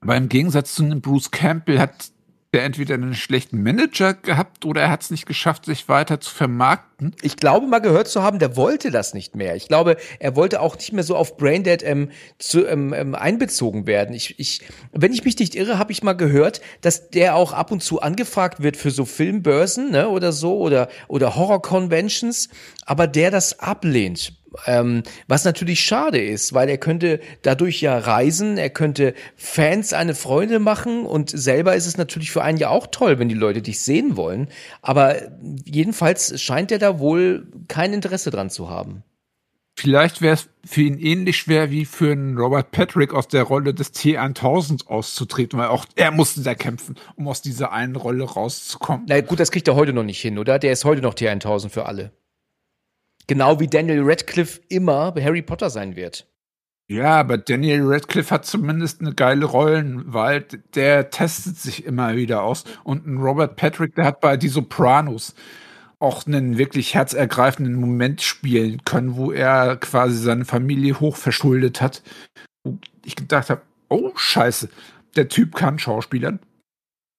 [0.00, 2.10] Aber im Gegensatz zu einem Bruce Campbell hat
[2.56, 6.34] der entweder einen schlechten Manager gehabt oder er hat es nicht geschafft, sich weiter zu
[6.34, 7.14] vermarkten.
[7.20, 9.56] Ich glaube mal gehört zu haben, der wollte das nicht mehr.
[9.56, 13.86] Ich glaube, er wollte auch nicht mehr so auf Braindead ähm, zu, ähm, ähm, einbezogen
[13.86, 14.14] werden.
[14.14, 17.70] Ich, ich, wenn ich mich nicht irre, habe ich mal gehört, dass der auch ab
[17.70, 22.48] und zu angefragt wird für so Filmbörsen ne, oder so oder, oder Horror-Conventions,
[22.86, 24.32] aber der das ablehnt.
[24.66, 30.14] Ähm, was natürlich schade ist, weil er könnte dadurch ja reisen, er könnte Fans eine
[30.14, 33.62] Freude machen und selber ist es natürlich für einen ja auch toll, wenn die Leute
[33.62, 34.48] dich sehen wollen.
[34.82, 35.16] Aber
[35.64, 39.02] jedenfalls scheint er da wohl kein Interesse dran zu haben.
[39.78, 43.74] Vielleicht wäre es für ihn ähnlich schwer wie für einen Robert Patrick aus der Rolle
[43.74, 49.04] des T1000 auszutreten, weil auch er musste da kämpfen, um aus dieser einen Rolle rauszukommen.
[49.06, 50.58] Na gut, das kriegt er heute noch nicht hin, oder?
[50.58, 52.12] Der ist heute noch T1000 für alle.
[53.26, 56.26] Genau wie Daniel Radcliffe immer Harry Potter sein wird.
[56.88, 60.44] Ja, aber Daniel Radcliffe hat zumindest eine geile Rollenwahl.
[60.76, 62.62] Der testet sich immer wieder aus.
[62.84, 65.34] Und ein Robert Patrick, der hat bei Die Sopranos
[65.98, 72.02] auch einen wirklich herzergreifenden Moment spielen können, wo er quasi seine Familie hochverschuldet hat.
[72.62, 74.68] Wo ich gedacht habe, oh Scheiße,
[75.16, 76.38] der Typ kann Schauspielern.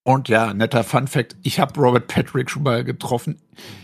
[0.07, 3.41] Und ja, netter Fun Fact, ich habe Robert Patrick schon mal getroffen.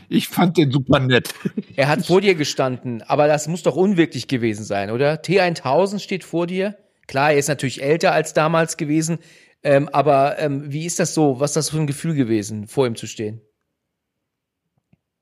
[0.08, 1.34] Ich fand den super nett.
[1.76, 5.16] Er hat vor dir gestanden, aber das muss doch unwirklich gewesen sein, oder?
[5.16, 6.78] T1000 steht vor dir.
[7.08, 9.20] Klar, er ist natürlich älter als damals gewesen,
[9.64, 11.42] ähm, aber ähm, wie ist das so?
[11.42, 13.42] Was ist das für ein Gefühl gewesen, vor ihm zu stehen?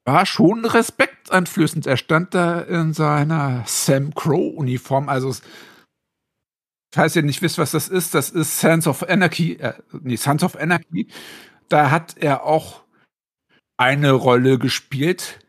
[0.06, 1.88] War schon respekteinflößend.
[1.88, 5.34] Er stand da in seiner Sam Crow-Uniform, also
[6.92, 10.44] falls ihr nicht wisst, was das ist, das ist Sons of Anarchy, äh, nee, Sons
[10.44, 11.08] of Anarchy.
[11.70, 12.84] Da hat er auch
[13.78, 15.40] eine Rolle gespielt.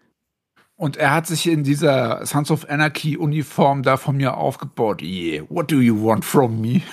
[0.76, 5.00] Und er hat sich in dieser Sons of Anarchy Uniform da von mir aufgebaut.
[5.02, 6.82] Yeah, what do you want from me?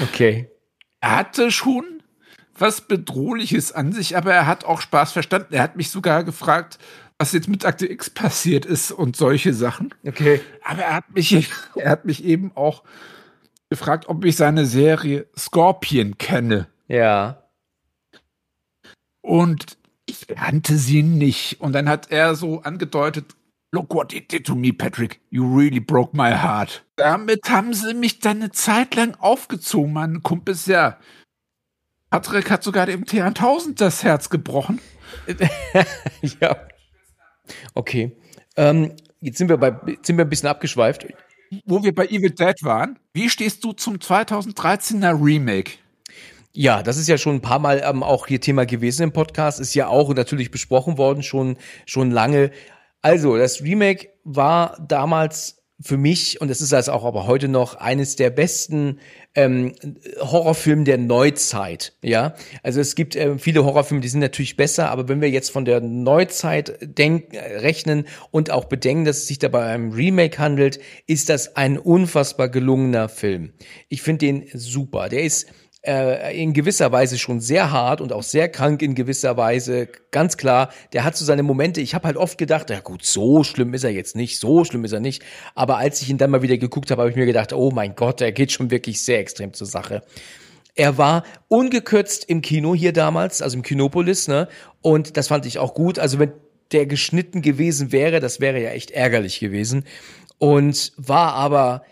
[0.00, 0.48] Okay.
[1.00, 2.04] Er hatte schon
[2.56, 5.54] was Bedrohliches an sich, aber er hat auch Spaß verstanden.
[5.54, 6.78] Er hat mich sogar gefragt,
[7.18, 9.92] was jetzt mit Akte X passiert ist und solche Sachen.
[10.06, 10.40] Okay.
[10.62, 12.84] Aber er hat mich, er hat mich eben auch
[13.72, 16.68] gefragt, ob ich seine Serie Scorpion kenne.
[16.88, 17.48] Ja.
[19.22, 21.60] Und ich kannte sie nicht.
[21.60, 23.34] Und dann hat er so angedeutet,
[23.74, 25.22] Look what it did to me, Patrick.
[25.30, 26.84] You really broke my heart.
[26.96, 30.98] Damit haben sie mich dann eine Zeit lang aufgezogen, mein Kumpel ja.
[32.10, 34.78] Patrick hat sogar dem T1000 das Herz gebrochen.
[36.40, 36.56] ja.
[37.72, 38.14] Okay.
[38.56, 41.06] Ähm, jetzt sind wir bei, sind wir ein bisschen abgeschweift
[41.66, 45.72] wo wir bei Evil Dead waren, wie stehst du zum 2013er Remake?
[46.54, 49.58] Ja, das ist ja schon ein paar Mal ähm, auch hier Thema gewesen im Podcast,
[49.58, 52.50] ist ja auch natürlich besprochen worden, schon, schon lange.
[53.00, 57.74] Also, das Remake war damals für mich, und das ist also auch aber heute noch,
[57.74, 58.98] eines der besten
[59.34, 59.74] ähm,
[60.20, 61.94] Horrorfilme der Neuzeit.
[62.02, 65.50] Ja, also es gibt äh, viele Horrorfilme, die sind natürlich besser, aber wenn wir jetzt
[65.50, 70.38] von der Neuzeit denken, rechnen und auch bedenken, dass es sich dabei um einem Remake
[70.38, 73.52] handelt, ist das ein unfassbar gelungener Film.
[73.88, 75.08] Ich finde den super.
[75.08, 75.46] Der ist
[75.84, 79.88] äh, in gewisser Weise schon sehr hart und auch sehr krank in gewisser Weise.
[80.10, 81.80] Ganz klar, der hat so seine Momente.
[81.80, 84.84] Ich habe halt oft gedacht, ja gut, so schlimm ist er jetzt nicht, so schlimm
[84.84, 85.22] ist er nicht.
[85.54, 87.96] Aber als ich ihn dann mal wieder geguckt habe, habe ich mir gedacht, oh mein
[87.96, 90.02] Gott, er geht schon wirklich sehr extrem zur Sache.
[90.74, 94.48] Er war ungekürzt im Kino hier damals, also im Kinopolis, ne?
[94.80, 95.98] Und das fand ich auch gut.
[95.98, 96.32] Also wenn
[96.70, 99.84] der geschnitten gewesen wäre, das wäre ja echt ärgerlich gewesen.
[100.38, 101.84] Und war aber,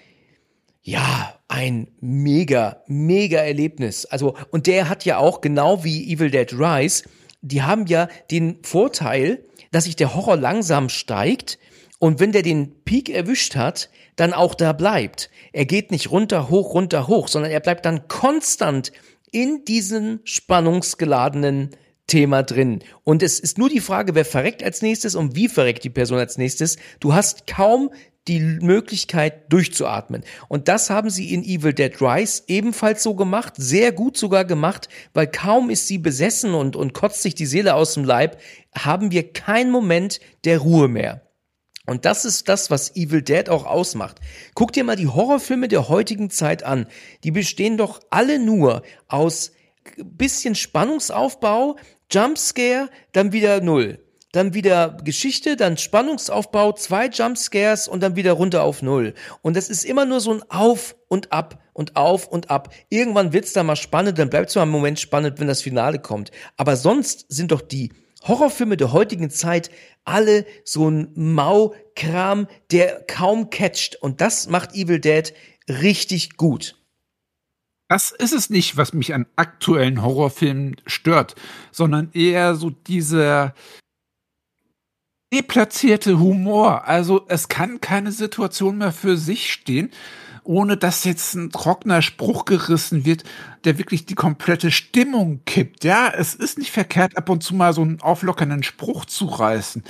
[0.83, 4.06] ja, ein mega, mega Erlebnis.
[4.06, 7.04] Also, und der hat ja auch, genau wie Evil Dead Rise,
[7.42, 11.58] die haben ja den Vorteil, dass sich der Horror langsam steigt
[11.98, 15.28] und wenn der den Peak erwischt hat, dann auch da bleibt.
[15.52, 18.92] Er geht nicht runter, hoch, runter, hoch, sondern er bleibt dann konstant
[19.32, 21.70] in diesen spannungsgeladenen
[22.06, 22.80] Thema drin.
[23.04, 26.18] Und es ist nur die Frage, wer verreckt als nächstes und wie verreckt die Person
[26.18, 26.76] als nächstes.
[27.00, 27.90] Du hast kaum
[28.28, 30.24] die Möglichkeit durchzuatmen.
[30.48, 34.88] Und das haben sie in Evil Dead Rise ebenfalls so gemacht, sehr gut sogar gemacht,
[35.14, 38.38] weil kaum ist sie besessen und, und kotzt sich die Seele aus dem Leib,
[38.74, 41.22] haben wir keinen Moment der Ruhe mehr.
[41.87, 44.20] Und das ist das, was Evil Dead auch ausmacht.
[44.54, 46.87] Guck dir mal die Horrorfilme der heutigen Zeit an.
[47.24, 49.52] Die bestehen doch alle nur aus
[49.96, 51.76] bisschen Spannungsaufbau,
[52.11, 53.98] Jumpscare, dann wieder null
[54.32, 59.14] dann wieder Geschichte, dann Spannungsaufbau, zwei Jumpscares und dann wieder runter auf Null.
[59.42, 62.72] Und das ist immer nur so ein Auf und Ab und Auf und Ab.
[62.90, 66.30] Irgendwann wird's da mal spannend, dann bleibt zwar im Moment spannend, wenn das Finale kommt.
[66.56, 67.92] Aber sonst sind doch die
[68.26, 69.70] Horrorfilme der heutigen Zeit
[70.04, 73.96] alle so ein Mau-Kram, der kaum catcht.
[73.96, 75.32] Und das macht Evil Dead
[75.68, 76.76] richtig gut.
[77.88, 81.34] Das ist es nicht, was mich an aktuellen Horrorfilmen stört,
[81.72, 83.54] sondern eher so dieser
[85.32, 86.86] deplatzierte Humor.
[86.88, 89.90] Also es kann keine Situation mehr für sich stehen,
[90.42, 93.24] ohne dass jetzt ein trockener Spruch gerissen wird,
[93.64, 95.84] der wirklich die komplette Stimmung kippt.
[95.84, 99.84] Ja, es ist nicht verkehrt, ab und zu mal so einen auflockernden Spruch zu reißen.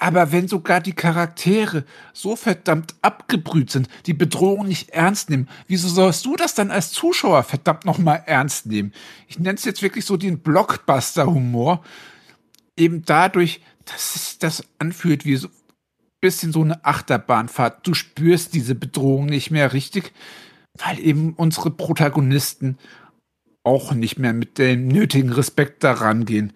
[0.00, 5.88] Aber wenn sogar die Charaktere so verdammt abgebrüht sind, die Bedrohung nicht ernst nehmen, wieso
[5.88, 8.92] sollst du das dann als Zuschauer verdammt nochmal ernst nehmen?
[9.26, 11.82] Ich nenne es jetzt wirklich so den Blockbuster-Humor.
[12.76, 13.60] Eben dadurch,
[13.90, 15.48] dass sich das anfühlt wie so
[16.20, 17.86] bisschen so eine Achterbahnfahrt.
[17.86, 20.12] Du spürst diese Bedrohung nicht mehr richtig,
[20.74, 22.78] weil eben unsere Protagonisten
[23.64, 26.52] auch nicht mehr mit dem nötigen Respekt daran gehen.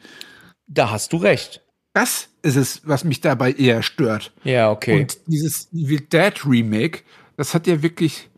[0.67, 1.63] Da hast du recht.
[1.95, 4.33] Das ist es, was mich dabei eher stört.
[4.45, 5.01] Ja, okay.
[5.01, 7.03] Und dieses Evil Dead Remake,
[7.37, 8.31] das hat ja wirklich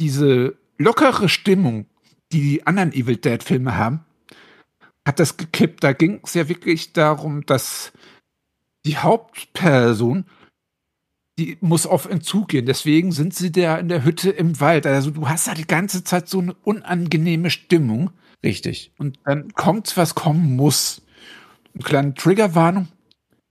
[0.00, 1.86] diese lockere Stimmung,
[2.32, 4.04] die die anderen Evil Dead Filme haben,
[5.06, 5.84] hat das gekippt.
[5.84, 7.92] Da ging es ja wirklich darum, dass
[8.84, 10.24] die Hauptperson,
[11.38, 12.66] die muss auf Entzug gehen.
[12.66, 14.86] Deswegen sind sie da in der Hütte im Wald.
[14.86, 18.10] Also du hast da die ganze Zeit so eine unangenehme Stimmung.
[18.44, 18.92] Richtig.
[18.98, 21.02] Und dann kommt, was kommen muss.
[21.74, 22.88] Eine kleine Triggerwarnung.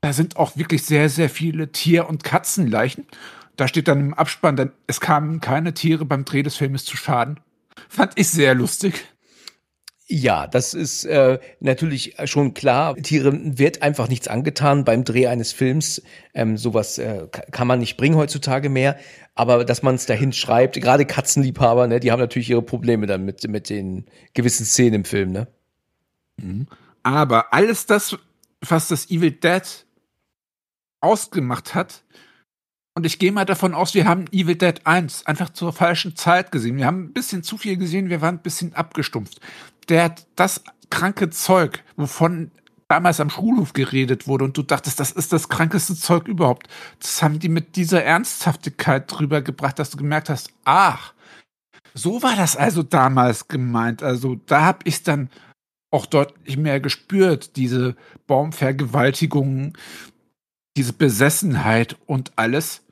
[0.01, 3.05] Da sind auch wirklich sehr, sehr viele Tier- und Katzenleichen.
[3.55, 6.97] Da steht dann im Abspann, dann, es kamen keine Tiere beim Dreh des Filmes zu
[6.97, 7.39] Schaden.
[7.89, 9.05] Fand ich sehr lustig.
[10.13, 12.97] Ja, das ist äh, natürlich schon klar.
[12.97, 16.01] Tieren wird einfach nichts angetan beim Dreh eines Films.
[16.33, 18.97] Ähm, sowas äh, kann man nicht bringen heutzutage mehr.
[19.35, 23.23] Aber dass man es dahin schreibt, gerade Katzenliebhaber, ne, die haben natürlich ihre Probleme dann
[23.23, 25.47] mit, mit den gewissen Szenen im Film, ne?
[26.35, 26.67] Mhm.
[27.03, 28.17] Aber alles das,
[28.59, 29.63] was das Evil Dead
[30.99, 32.03] ausgemacht hat,
[32.93, 36.51] und ich gehe mal davon aus, wir haben Evil Dead 1 einfach zur falschen Zeit
[36.51, 36.75] gesehen.
[36.75, 39.39] Wir haben ein bisschen zu viel gesehen, wir waren ein bisschen abgestumpft.
[39.89, 42.51] Der hat das kranke Zeug, wovon
[42.91, 46.67] damals am Schulhof geredet wurde und du dachtest, das ist das krankeste Zeug überhaupt.
[46.99, 51.13] Das haben die mit dieser Ernsthaftigkeit drüber gebracht, dass du gemerkt hast, ach,
[51.93, 54.03] so war das also damals gemeint.
[54.03, 55.29] Also da habe ich dann
[55.89, 57.95] auch deutlich mehr gespürt, diese
[58.27, 59.77] Baumvergewaltigungen,
[60.75, 62.83] diese Besessenheit und alles,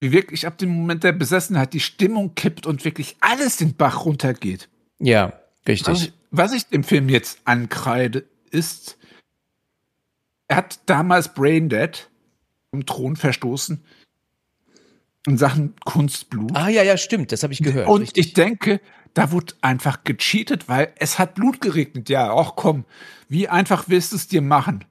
[0.00, 4.04] wie wirklich ab dem Moment der Besessenheit die Stimmung kippt und wirklich alles den Bach
[4.04, 4.68] runtergeht.
[4.98, 5.88] Ja, richtig.
[5.88, 8.98] Was ich, was ich dem Film jetzt ankreide, ist,
[10.48, 12.10] er hat damals Braindead
[12.70, 13.84] vom Thron verstoßen
[15.26, 16.52] in Sachen Kunstblut.
[16.54, 17.88] Ah, ja, ja, stimmt, das habe ich gehört.
[17.88, 18.26] Und richtig.
[18.26, 18.80] ich denke,
[19.14, 22.08] da wurde einfach gecheatet, weil es hat Blut geregnet.
[22.08, 22.84] Ja, ach komm,
[23.28, 24.84] wie einfach willst du es dir machen?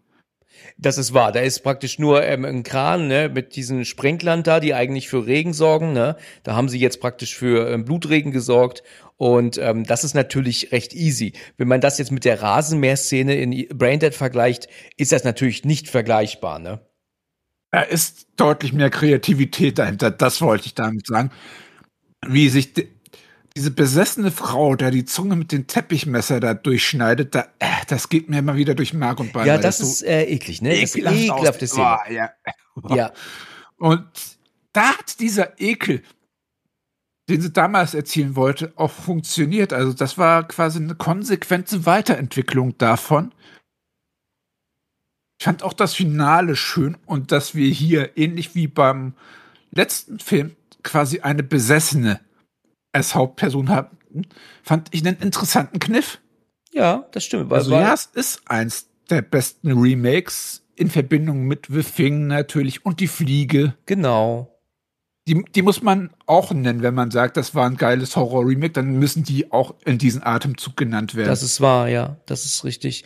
[0.78, 1.32] Das ist wahr.
[1.32, 5.26] Da ist praktisch nur ähm, ein Kran ne, mit diesen Sprenklern da, die eigentlich für
[5.26, 5.94] Regen sorgen.
[5.94, 6.16] Ne?
[6.44, 8.84] Da haben sie jetzt praktisch für ähm, Blutregen gesorgt.
[9.18, 11.34] Und ähm, das ist natürlich recht easy.
[11.58, 16.60] Wenn man das jetzt mit der Rasenmäherszene in Braindead vergleicht, ist das natürlich nicht vergleichbar.
[16.60, 16.80] Ne?
[17.72, 20.12] Da ist deutlich mehr Kreativität dahinter.
[20.12, 21.32] Das wollte ich damit sagen.
[22.26, 22.74] Wie sich
[23.60, 28.30] diese besessene Frau, da die Zunge mit dem Teppichmesser da durchschneidet, da, äh, das geht
[28.30, 29.46] mir immer wieder durch Mark und Bein.
[29.46, 30.80] Ja, das, das ist so äh, eklig, ne?
[30.80, 31.98] Das ist ekelhafte Szene.
[32.08, 32.32] Oh, ja.
[32.96, 33.12] ja.
[33.76, 34.08] Und
[34.72, 36.04] da hat dieser Ekel,
[37.28, 39.74] den sie damals erzielen wollte, auch funktioniert.
[39.74, 43.34] Also das war quasi eine konsequente Weiterentwicklung davon.
[45.38, 49.16] Ich fand auch das Finale schön und dass wir hier ähnlich wie beim
[49.72, 52.22] letzten Film quasi eine Besessene
[52.92, 54.28] als Hauptperson hatten,
[54.64, 56.20] fand ich einen interessanten Kniff.
[56.72, 57.52] Ja, das stimmt.
[57.52, 63.00] also ja, es ist eins der besten Remakes in Verbindung mit The Thing natürlich und
[63.00, 63.76] die Fliege.
[63.86, 64.56] Genau.
[65.28, 68.98] Die, die muss man auch nennen, wenn man sagt, das war ein geiles Horror-Remake, dann
[68.98, 71.28] müssen die auch in diesen Atemzug genannt werden.
[71.28, 73.04] Das ist wahr, ja, das ist richtig.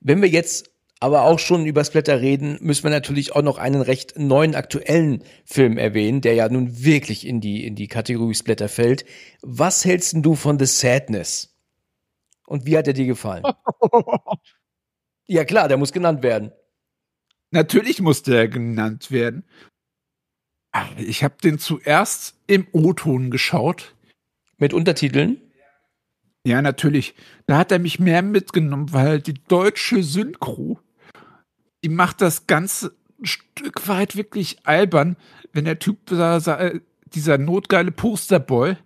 [0.00, 0.70] Wenn wir jetzt
[1.00, 5.24] aber auch schon über Splatter reden, müssen wir natürlich auch noch einen recht neuen aktuellen
[5.46, 9.06] Film erwähnen, der ja nun wirklich in die, in die Kategorie Splatter fällt.
[9.40, 11.56] Was hältst du von The Sadness?
[12.46, 13.44] Und wie hat er dir gefallen?
[15.26, 16.52] ja klar, der muss genannt werden.
[17.50, 19.44] Natürlich musste er genannt werden.
[20.98, 23.96] Ich habe den zuerst im O-Ton geschaut.
[24.58, 25.40] Mit Untertiteln?
[26.44, 27.14] Ja, natürlich.
[27.46, 30.78] Da hat er mich mehr mitgenommen, weil die deutsche Synchro
[31.84, 35.16] die macht das Ganze ein Stück weit wirklich albern,
[35.52, 36.40] wenn der Typ, da,
[37.06, 38.76] dieser notgeile Posterboy,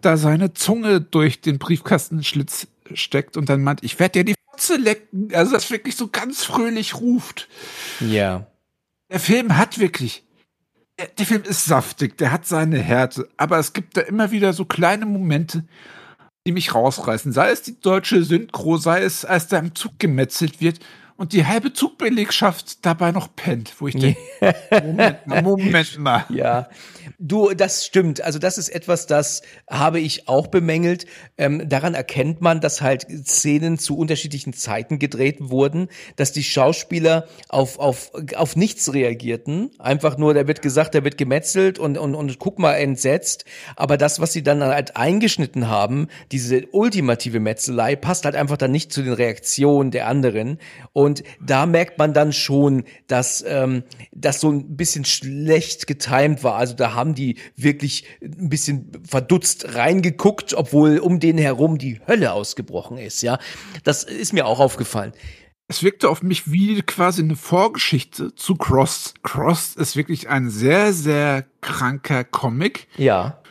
[0.00, 4.76] da seine Zunge durch den Briefkastenschlitz steckt und dann meint, ich werde dir die Fotze
[4.76, 5.30] lecken.
[5.32, 7.48] Also das wirklich so ganz fröhlich ruft.
[8.00, 8.46] Ja.
[9.10, 10.24] Der Film hat wirklich
[10.98, 14.52] der, der Film ist saftig, der hat seine Härte, aber es gibt da immer wieder
[14.52, 15.64] so kleine Momente,
[16.46, 17.32] die mich rausreißen.
[17.32, 20.80] Sei es die deutsche Synchro, sei es, als da im Zug gemetzelt wird
[21.24, 24.20] und die halbe Zugbelegschaft dabei noch pennt, wo ich denke,
[24.70, 26.26] Moment mal, Moment mal.
[26.28, 26.68] Ja,
[27.18, 28.20] du, das stimmt.
[28.20, 31.06] Also das ist etwas, das habe ich auch bemängelt.
[31.38, 37.26] Ähm, daran erkennt man, dass halt Szenen zu unterschiedlichen Zeiten gedreht wurden, dass die Schauspieler
[37.48, 39.70] auf, auf, auf nichts reagierten.
[39.78, 43.44] Einfach nur, da wird gesagt, da wird gemetzelt und, und, und guck mal entsetzt.
[43.76, 48.72] Aber das, was sie dann halt eingeschnitten haben, diese ultimative Metzelei, passt halt einfach dann
[48.72, 50.58] nicht zu den Reaktionen der anderen.
[50.92, 56.56] Und da merkt man dann schon, dass ähm, das so ein bisschen schlecht getimt war.
[56.56, 62.32] Also da haben die wirklich ein bisschen verdutzt reingeguckt, obwohl um den herum die Hölle
[62.32, 63.20] ausgebrochen ist.
[63.20, 63.38] Ja,
[63.82, 65.12] das ist mir auch aufgefallen.
[65.68, 69.14] Es wirkte auf mich wie quasi eine Vorgeschichte zu Cross.
[69.22, 72.86] Cross ist wirklich ein sehr, sehr kranker Comic.
[72.96, 73.42] Ja.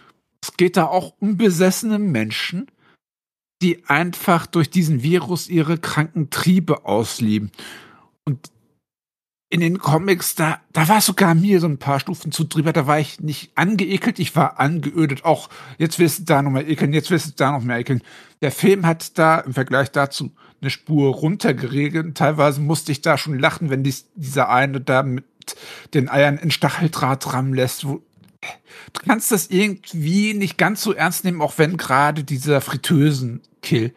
[0.41, 2.67] Es geht da auch um besessene Menschen,
[3.61, 7.51] die einfach durch diesen Virus ihre kranken Triebe ausleben.
[8.25, 8.52] Und
[9.53, 12.87] in den Comics, da, da war sogar mir so ein paar Stufen zu drüber, da
[12.87, 15.25] war ich nicht angeekelt, ich war angeödet.
[15.25, 15.47] Auch
[15.77, 18.01] jetzt wirst du da noch mal ekeln, jetzt wirst du da noch mehr ekeln.
[18.41, 22.17] Der Film hat da im Vergleich dazu eine Spur runtergeregelt.
[22.17, 25.25] Teilweise musste ich da schon lachen, wenn dies, dieser eine da mit
[25.93, 28.01] den Eiern in Stacheldraht dran lässt, wo
[28.93, 33.93] du kannst das irgendwie nicht ganz so ernst nehmen, auch wenn gerade dieser Fritteusen-Kill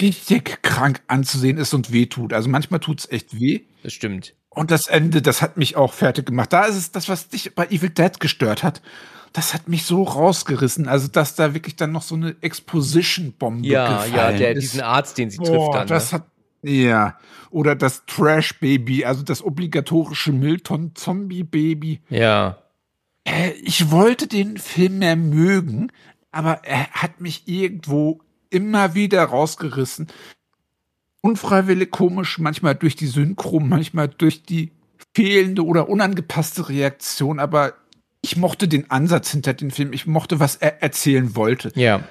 [0.00, 2.32] richtig krank anzusehen ist und weh tut.
[2.32, 3.60] Also manchmal tut's echt weh.
[3.82, 4.34] Das stimmt.
[4.48, 6.52] Und das Ende, das hat mich auch fertig gemacht.
[6.52, 8.82] Da ist es das, was dich bei Evil Dead gestört hat.
[9.32, 10.86] Das hat mich so rausgerissen.
[10.86, 14.62] Also, dass da wirklich dann noch so eine Exposition-Bombe Ja, ja, der, ist.
[14.62, 15.88] diesen Arzt, den sie Boah, trifft dann.
[15.88, 16.18] das ne?
[16.18, 16.26] hat
[16.62, 17.18] ja.
[17.50, 22.00] Oder das Trash-Baby, also das obligatorische Milton-Zombie-Baby.
[22.08, 22.58] Ja.
[23.24, 25.90] Äh, ich wollte den Film mehr mögen,
[26.30, 28.20] aber er hat mich irgendwo
[28.54, 30.06] immer wieder rausgerissen.
[31.20, 34.72] Unfreiwillig komisch, manchmal durch die Synchro, manchmal durch die
[35.14, 37.74] fehlende oder unangepasste Reaktion, aber
[38.24, 39.92] ich mochte den Ansatz hinter dem Film.
[39.92, 41.70] Ich mochte, was er erzählen wollte.
[41.74, 42.04] Ja.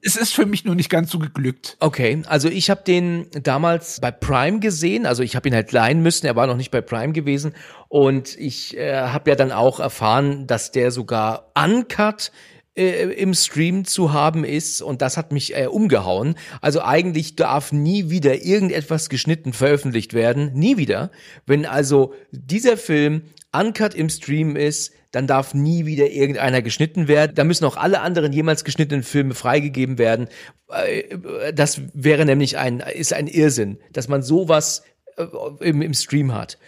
[0.00, 1.76] Es ist für mich nur nicht ganz so geglückt.
[1.80, 6.00] Okay, also ich habe den damals bei Prime gesehen, also ich habe ihn halt leihen
[6.00, 7.52] müssen, er war noch nicht bei Prime gewesen
[7.88, 12.30] und ich äh, habe ja dann auch erfahren, dass der sogar uncut
[12.78, 16.36] äh, im Stream zu haben ist und das hat mich äh, umgehauen.
[16.60, 21.10] Also eigentlich darf nie wieder irgendetwas geschnitten veröffentlicht werden, nie wieder.
[21.44, 23.22] Wenn also dieser Film
[23.52, 27.34] uncut im Stream ist, dann darf nie wieder irgendeiner geschnitten werden.
[27.34, 30.28] Da müssen auch alle anderen jemals geschnittenen Filme freigegeben werden.
[30.70, 34.84] Äh, Das wäre nämlich ein, ist ein Irrsinn, dass man sowas
[35.16, 35.24] äh,
[35.60, 36.58] im, im Stream hat.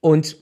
[0.00, 0.36] Und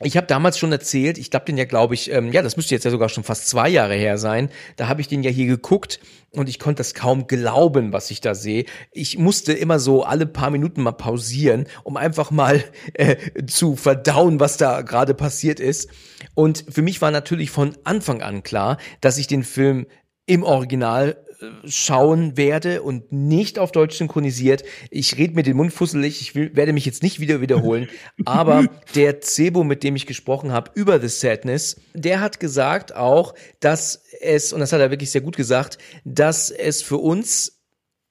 [0.00, 2.74] ich habe damals schon erzählt, ich glaube den ja, glaube ich, ähm, ja, das müsste
[2.74, 4.50] jetzt ja sogar schon fast zwei Jahre her sein.
[4.76, 6.00] Da habe ich den ja hier geguckt
[6.32, 8.66] und ich konnte das kaum glauben, was ich da sehe.
[8.92, 12.62] Ich musste immer so alle paar Minuten mal pausieren, um einfach mal
[12.94, 13.16] äh,
[13.46, 15.88] zu verdauen, was da gerade passiert ist.
[16.34, 19.86] Und für mich war natürlich von Anfang an klar, dass ich den Film
[20.26, 21.24] im Original
[21.64, 24.64] schauen werde und nicht auf Deutsch synchronisiert.
[24.90, 27.88] Ich rede mir den Mund fusselig, ich will, werde mich jetzt nicht wieder wiederholen,
[28.24, 33.34] aber der Cebo, mit dem ich gesprochen habe über The Sadness, der hat gesagt auch,
[33.60, 37.56] dass es, und das hat er wirklich sehr gut gesagt, dass es für uns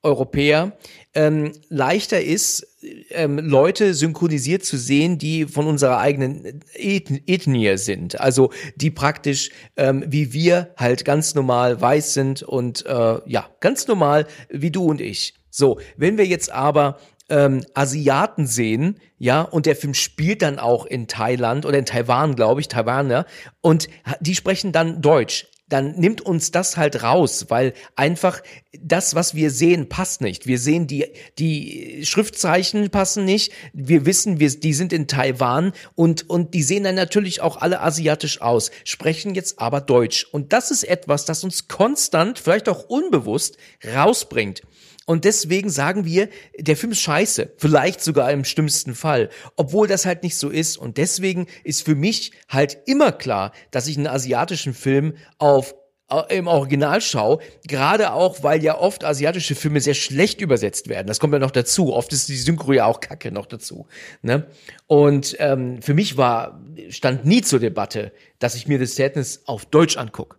[0.02, 0.76] Europäer
[1.16, 2.76] ähm, leichter ist,
[3.08, 8.20] ähm, Leute synchronisiert zu sehen, die von unserer eigenen Eth Ethnie sind.
[8.20, 13.88] Also die praktisch ähm, wie wir halt ganz normal weiß sind und äh, ja, ganz
[13.88, 15.34] normal wie du und ich.
[15.50, 16.98] So, wenn wir jetzt aber
[17.30, 22.36] ähm, Asiaten sehen, ja, und der Film spielt dann auch in Thailand oder in Taiwan,
[22.36, 23.24] glaube ich, Taiwan, ja,
[23.62, 23.88] und
[24.20, 28.40] die sprechen dann Deutsch dann nimmt uns das halt raus, weil einfach
[28.80, 30.46] das, was wir sehen, passt nicht.
[30.46, 31.06] Wir sehen die,
[31.38, 33.52] die Schriftzeichen passen nicht.
[33.72, 37.80] Wir wissen, wir, die sind in Taiwan und, und die sehen dann natürlich auch alle
[37.80, 40.24] asiatisch aus, sprechen jetzt aber Deutsch.
[40.30, 43.56] Und das ist etwas, das uns konstant, vielleicht auch unbewusst,
[43.94, 44.62] rausbringt.
[45.06, 46.28] Und deswegen sagen wir,
[46.58, 47.54] der Film ist scheiße.
[47.56, 49.30] Vielleicht sogar im schlimmsten Fall.
[49.56, 50.76] Obwohl das halt nicht so ist.
[50.76, 55.74] Und deswegen ist für mich halt immer klar, dass ich einen asiatischen Film auf
[56.10, 61.06] äh, im Original schaue, gerade auch, weil ja oft asiatische Filme sehr schlecht übersetzt werden.
[61.06, 61.92] Das kommt ja noch dazu.
[61.92, 63.86] Oft ist die Synchro ja auch kacke noch dazu.
[64.22, 64.46] Ne?
[64.86, 69.66] Und ähm, für mich war, stand nie zur Debatte, dass ich mir The Sadness auf
[69.66, 70.36] Deutsch angucke.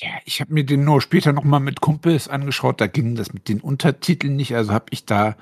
[0.00, 2.80] Ja, ich habe mir den nur später noch mal mit Kumpels angeschaut.
[2.80, 4.54] Da ging das mit den Untertiteln nicht.
[4.54, 5.36] Also habe ich da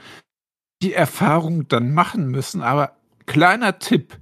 [0.82, 2.62] die Erfahrung dann machen müssen.
[2.62, 2.96] Aber
[3.26, 4.18] kleiner Tipp: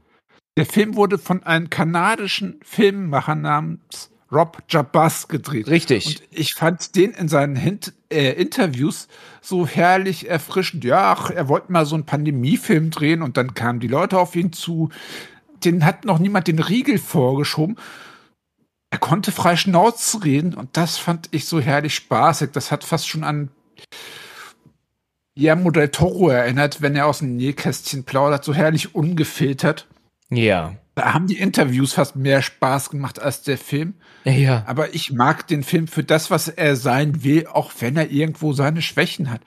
[0.57, 5.69] Der Film wurde von einem kanadischen Filmemacher namens Rob Jabaz gedreht.
[5.69, 6.07] Richtig.
[6.07, 9.09] Und ich fand den in seinen Hint äh, Interviews
[9.41, 10.85] so herrlich erfrischend.
[10.85, 14.35] Ja, ach, er wollte mal so einen Pandemiefilm drehen und dann kamen die Leute auf
[14.35, 14.91] ihn zu.
[15.65, 17.77] Den hat noch niemand den Riegel vorgeschoben.
[18.95, 22.51] Er konnte frei Schnauze reden und das fand ich so herrlich spaßig.
[22.53, 23.51] Das hat fast schon an
[25.35, 29.89] Guillermo del Toro erinnert, wenn er aus dem Nähkästchen plaudert, so herrlich ungefiltert.
[30.31, 30.77] Ja.
[30.95, 33.95] Da haben die Interviews fast mehr Spaß gemacht als der Film.
[34.23, 34.63] Ja.
[34.69, 38.53] Aber ich mag den Film für das, was er sein will, auch wenn er irgendwo
[38.53, 39.41] seine Schwächen hat.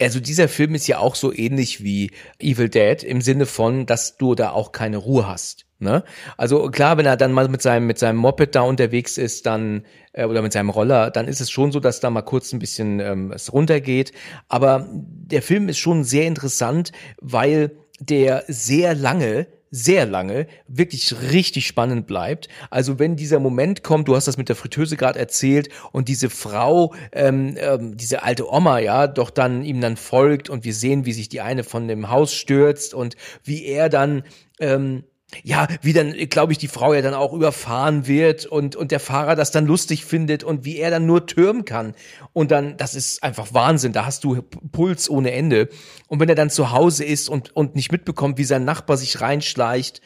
[0.00, 4.16] Also dieser Film ist ja auch so ähnlich wie Evil Dead im Sinne von, dass
[4.16, 5.66] du da auch keine Ruhe hast.
[5.82, 6.04] Ne?
[6.36, 9.84] Also klar, wenn er dann mal mit seinem mit seinem Moped da unterwegs ist, dann
[10.12, 12.60] äh, oder mit seinem Roller, dann ist es schon so, dass da mal kurz ein
[12.60, 14.12] bisschen ähm, es runtergeht.
[14.48, 21.66] Aber der Film ist schon sehr interessant, weil der sehr lange sehr lange wirklich richtig
[21.66, 22.48] spannend bleibt.
[22.68, 26.28] Also wenn dieser Moment kommt, du hast das mit der Fritteuse gerade erzählt und diese
[26.28, 31.06] Frau, ähm, ähm, diese alte Oma, ja, doch dann ihm dann folgt und wir sehen,
[31.06, 34.24] wie sich die eine von dem Haus stürzt und wie er dann
[34.60, 35.04] ähm,
[35.42, 39.00] ja, wie dann, glaube ich, die Frau ja dann auch überfahren wird und, und der
[39.00, 41.94] Fahrer das dann lustig findet und wie er dann nur türmen kann.
[42.32, 45.68] Und dann, das ist einfach Wahnsinn, da hast du Puls ohne Ende.
[46.06, 49.20] Und wenn er dann zu Hause ist und, und nicht mitbekommt, wie sein Nachbar sich
[49.20, 50.00] reinschleicht,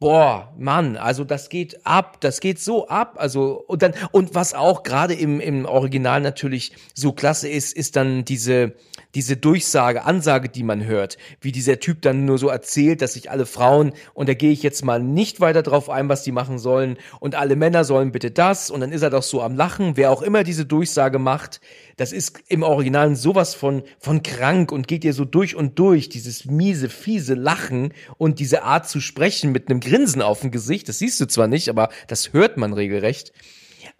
[0.00, 4.54] boah, Mann, also das geht ab, das geht so ab, also und dann und was
[4.54, 8.72] auch gerade im im Original natürlich so klasse ist, ist dann diese
[9.14, 13.30] diese Durchsage, Ansage, die man hört, wie dieser Typ dann nur so erzählt, dass sich
[13.30, 16.58] alle Frauen und da gehe ich jetzt mal nicht weiter drauf ein, was die machen
[16.58, 19.96] sollen und alle Männer sollen bitte das und dann ist er doch so am lachen,
[19.96, 21.60] wer auch immer diese Durchsage macht,
[21.96, 26.08] das ist im Original sowas von, von krank und geht dir so durch und durch,
[26.08, 30.88] dieses miese, fiese Lachen und diese Art zu sprechen mit einem Grinsen auf dem Gesicht.
[30.88, 33.32] Das siehst du zwar nicht, aber das hört man regelrecht.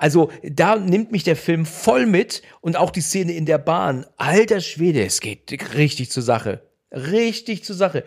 [0.01, 4.07] Also da nimmt mich der Film voll mit und auch die Szene in der Bahn.
[4.17, 6.63] Alter Schwede, es geht richtig zur Sache.
[6.91, 8.05] Richtig zur Sache.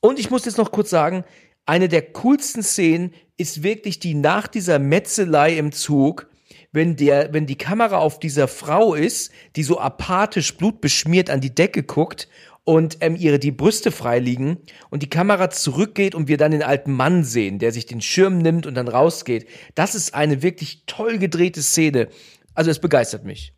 [0.00, 1.24] Und ich muss jetzt noch kurz sagen,
[1.66, 6.30] eine der coolsten Szenen ist wirklich die nach dieser Metzelei im Zug,
[6.72, 11.54] wenn der, wenn die Kamera auf dieser Frau ist, die so apathisch blutbeschmiert an die
[11.54, 12.28] Decke guckt
[12.68, 14.58] und ähm, ihre die Brüste frei liegen
[14.90, 18.36] und die Kamera zurückgeht und wir dann den alten Mann sehen, der sich den Schirm
[18.36, 19.48] nimmt und dann rausgeht.
[19.74, 22.08] Das ist eine wirklich toll gedrehte Szene.
[22.52, 23.54] Also es begeistert mich.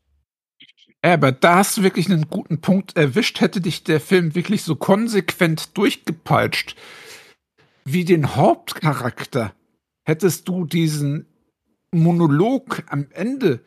[1.02, 3.40] Aber da hast du wirklich einen guten Punkt erwischt.
[3.40, 6.76] Hätte dich der Film wirklich so konsequent durchgepeitscht
[7.84, 9.52] wie den Hauptcharakter,
[10.04, 11.26] hättest du diesen
[11.92, 13.58] Monolog am Ende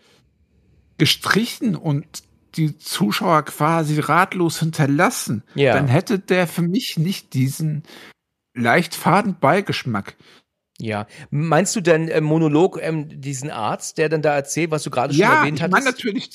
[0.97, 2.23] gestrichen und
[2.55, 5.73] die Zuschauer quasi ratlos hinterlassen, ja.
[5.73, 7.83] dann hätte der für mich nicht diesen
[8.53, 10.15] leicht faden Beigeschmack.
[10.79, 14.89] Ja, meinst du denn äh, Monolog ähm, diesen Arzt, der dann da erzählt, was du
[14.89, 15.71] gerade schon ja, erwähnt ich hast?
[15.71, 16.29] meine natürlich,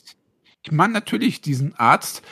[0.62, 2.22] ich meine natürlich diesen Arzt.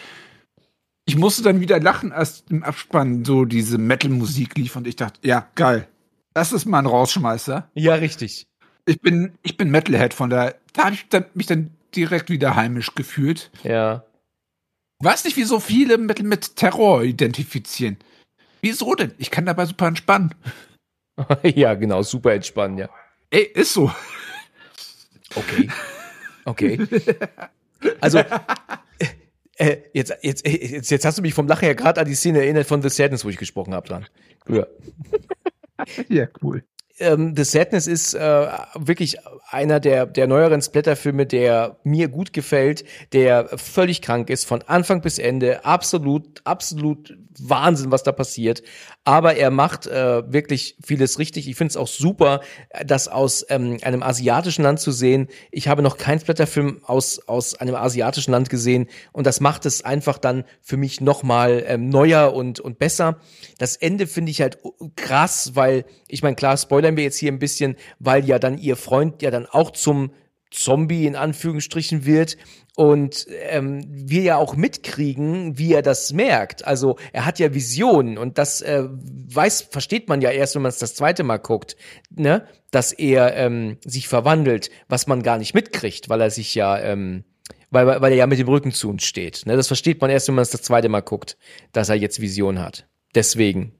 [1.05, 5.21] Ich musste dann wieder lachen, als im Abspann so diese Metal-Musik lief und ich dachte,
[5.23, 5.87] ja, geil.
[6.35, 7.71] Das ist mal ein Rausschmeißer.
[7.75, 8.47] Ja, richtig
[8.87, 12.57] ich bin, ich bin Metalhead, von der, da habe ich dann, mich dann direkt wieder
[12.57, 13.51] heimisch gefühlt.
[13.63, 14.05] Ja.
[14.99, 17.99] Weiß nicht, wieso viele Metal mit Terror identifizieren.
[18.63, 19.13] Wieso denn?
[19.19, 20.35] Ich kann dabei super entspannen.
[21.43, 22.89] ja, genau, super entspannen, ja.
[23.31, 23.93] Ey, ist so.
[25.35, 25.69] Okay.
[26.45, 26.87] Okay.
[28.01, 28.19] Also,
[29.57, 32.39] äh, jetzt, jetzt, jetzt, jetzt hast du mich vom Lachen ja gerade an die Szene
[32.39, 34.07] erinnert von The Sadness, wo ich gesprochen habe dran.
[34.49, 34.67] Ja.
[36.09, 36.63] ja, cool
[36.99, 39.17] ähm, The Sadness ist äh, wirklich
[39.49, 45.03] einer der, der neueren Splatterfilme, der mir gut gefällt, der völlig krank ist, von Anfang
[45.03, 45.65] bis Ende.
[45.65, 48.63] Absolut, absolut Wahnsinn, was da passiert.
[49.07, 51.49] Aber er macht äh, wirklich vieles richtig.
[51.49, 52.41] Ich finde es auch super,
[52.85, 55.29] das aus ähm, einem asiatischen Land zu sehen.
[55.53, 59.85] Ich habe noch keinen Splatterfilm aus, aus einem asiatischen Land gesehen und das macht es
[59.85, 63.21] einfach dann für mich nochmal ähm, neuer und, und besser.
[63.59, 64.59] Das Ende finde ich halt
[64.97, 68.75] krass, weil, ich meine, klar, spoilern wir jetzt hier ein bisschen, weil ja dann ihr
[68.75, 70.11] Freund ja dann auch zum
[70.51, 72.37] Zombie in Anführungsstrichen wird
[72.77, 76.67] und ähm, wir ja auch mitkriegen, wie er das merkt.
[76.67, 80.69] Also er hat ja Visionen und das äh, weiß, versteht man ja erst, wenn man
[80.69, 81.77] es das zweite Mal guckt,
[82.11, 86.79] ne, dass er ähm, sich verwandelt, was man gar nicht mitkriegt, weil er sich ja,
[86.79, 87.25] ähm,
[87.71, 89.47] weil, weil er ja mit dem Rücken zu uns steht.
[89.47, 89.57] Ne?
[89.57, 91.37] Das versteht man erst, wenn man es das zweite Mal guckt,
[91.73, 92.87] dass er jetzt Vision hat.
[93.15, 93.73] Deswegen.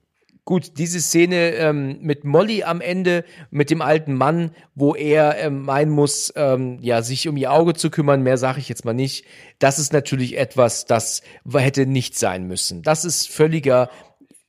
[0.47, 5.63] Gut, diese Szene ähm, mit Molly am Ende, mit dem alten Mann, wo er ähm,
[5.63, 8.93] meinen muss, ähm, ja, sich um ihr Auge zu kümmern, mehr sage ich jetzt mal
[8.93, 9.25] nicht.
[9.59, 11.21] Das ist natürlich etwas, das
[11.51, 12.81] hätte nicht sein müssen.
[12.81, 13.89] Das ist völliger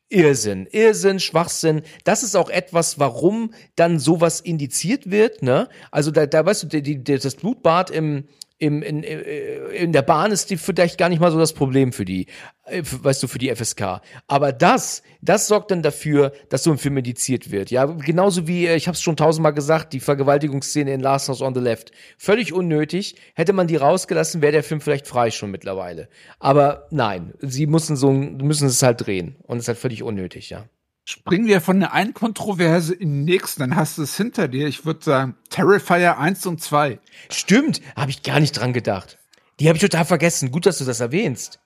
[0.09, 1.83] Irrsinn, Irrsinn, Schwachsinn.
[2.05, 5.69] Das ist auch etwas, warum dann sowas indiziert wird, ne?
[5.91, 8.29] Also da, da weißt du, die, die, das Blutbad im,
[8.59, 11.93] im, in, äh, in der Bahn ist die vielleicht gar nicht mal so das Problem
[11.93, 12.27] für die,
[12.65, 14.01] äh, weißt du, für die FSK.
[14.27, 17.71] Aber das, das sorgt dann dafür, dass so ein Film indiziert wird.
[17.71, 21.41] Ja, genauso wie, äh, ich habe es schon tausendmal gesagt, die Vergewaltigungsszene in Last House
[21.41, 21.93] on the Left.
[22.17, 23.17] Völlig unnötig.
[23.35, 26.09] Hätte man die rausgelassen, wäre der Film vielleicht frei schon mittlerweile.
[26.41, 29.37] Aber nein, sie müssen so, müssen es halt drehen.
[29.45, 30.69] Und es ist halt völlig unnötig, ja
[31.09, 34.69] springen wir von der einen Kontroverse in die nächste, dann hast du es hinter dir.
[34.69, 37.01] Ich würde sagen, Terrifier 1 und 2.
[37.31, 39.19] Stimmt, habe ich gar nicht dran gedacht.
[39.59, 40.53] Die habe ich total vergessen.
[40.53, 41.61] Gut, dass du das erwähnst.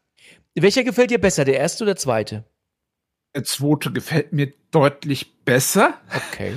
[0.54, 2.44] Welcher gefällt dir besser, der erste oder der zweite?
[3.34, 5.98] Der zweite gefällt mir deutlich besser.
[6.30, 6.54] Okay.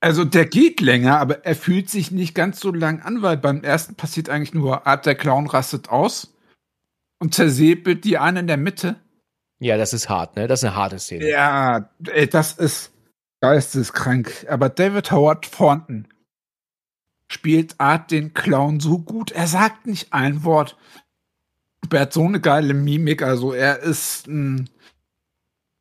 [0.00, 3.62] Also der geht länger, aber er fühlt sich nicht ganz so lang an, weil beim
[3.62, 6.34] ersten passiert eigentlich nur Art der Clown rastet aus
[7.18, 8.96] und zersäbelt die eine in der Mitte.
[9.58, 10.46] Ja, das ist hart, ne?
[10.46, 11.28] Das ist eine harte Szene.
[11.28, 12.92] Ja, das ist
[13.40, 14.46] geisteskrank.
[14.48, 16.08] Aber David Howard Thornton
[17.28, 19.32] spielt Art den Clown so gut.
[19.32, 20.76] Er sagt nicht ein Wort.
[21.90, 23.22] Er hat so eine geile Mimik.
[23.22, 24.68] Also er ist ein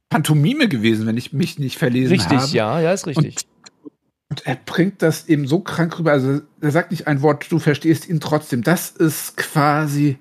[0.10, 2.42] Pantomime gewesen, wenn ich mich nicht verlesen richtig, habe.
[2.42, 3.36] Richtig, ja, ja, ist richtig.
[3.84, 3.92] Und,
[4.30, 6.12] und, er bringt das eben so krank rüber.
[6.12, 8.64] Also er sagt nicht ein Wort, du verstehst ihn trotzdem.
[8.64, 10.18] Das ist quasi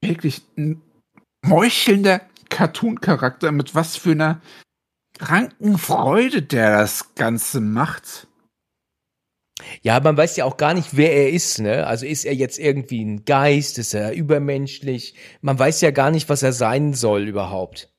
[0.00, 0.80] wirklich ein
[1.42, 4.40] meuchelnder Cartoon-Charakter, mit was für einer
[5.18, 8.26] kranken Freude der das Ganze macht.
[9.82, 11.86] Ja, man weiß ja auch gar nicht, wer er ist, ne?
[11.86, 15.14] Also ist er jetzt irgendwie ein Geist, ist er übermenschlich?
[15.40, 17.92] Man weiß ja gar nicht, was er sein soll überhaupt.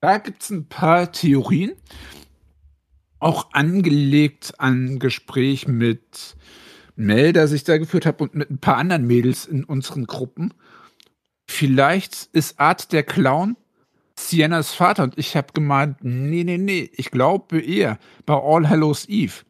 [0.00, 1.72] Da gibt es ein paar Theorien,
[3.20, 6.36] auch angelegt an Gespräch mit
[6.96, 10.52] Mel, das ich da geführt habe, und mit ein paar anderen Mädels in unseren Gruppen.
[11.48, 13.56] Vielleicht ist Art der Clown
[14.18, 19.08] Siennas Vater und ich habe gemeint, nee, nee, nee, ich glaube eher bei All Hallows
[19.08, 19.44] Eve,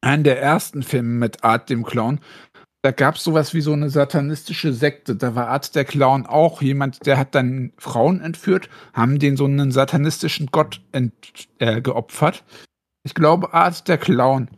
[0.00, 2.20] einen der ersten Filme mit Art dem Clown,
[2.84, 5.14] da gab es sowas wie so eine satanistische Sekte.
[5.14, 9.44] Da war Art der Clown auch jemand, der hat dann Frauen entführt, haben den so
[9.44, 11.14] einen satanistischen Gott ent,
[11.58, 12.42] äh, geopfert.
[13.04, 14.50] Ich glaube, Art der Clown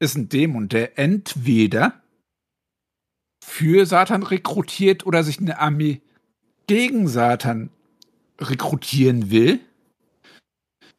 [0.00, 1.94] ist ein Dämon, der entweder
[3.44, 6.00] für Satan rekrutiert oder sich eine Armee
[6.66, 7.70] gegen Satan
[8.40, 9.60] rekrutieren will.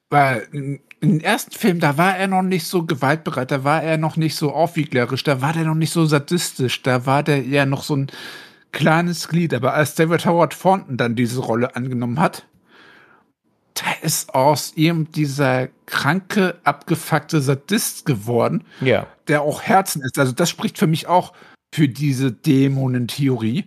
[0.09, 3.97] Weil in den ersten Film, da war er noch nicht so gewaltbereit, da war er
[3.97, 7.65] noch nicht so aufwieglerisch, da war der noch nicht so sadistisch, da war der ja
[7.65, 8.07] noch so ein
[8.71, 9.53] kleines Glied.
[9.53, 12.45] Aber als David Howard Thornton dann diese Rolle angenommen hat,
[13.73, 19.07] da ist aus ihm dieser kranke, abgefuckte Sadist geworden, ja.
[19.27, 20.17] der auch Herzen ist.
[20.17, 21.33] Also das spricht für mich auch
[21.73, 23.65] für diese Dämonentheorie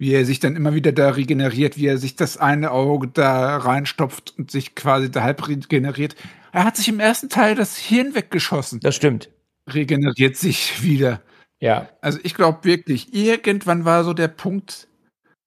[0.00, 3.58] wie er sich dann immer wieder da regeneriert, wie er sich das eine Auge da
[3.58, 6.16] reinstopft und sich quasi da halb regeneriert.
[6.52, 8.80] Er hat sich im ersten Teil das Hirn weggeschossen.
[8.80, 9.28] Das stimmt.
[9.68, 11.20] Regeneriert sich wieder.
[11.60, 11.90] Ja.
[12.00, 14.88] Also ich glaube wirklich, irgendwann war so der Punkt,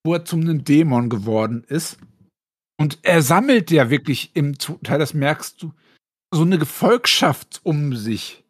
[0.04, 1.98] wo er zum einem Dämon geworden ist.
[2.80, 5.74] Und er sammelt ja wirklich im Teil, das merkst du,
[6.32, 8.44] so eine Gefolgschaft um sich.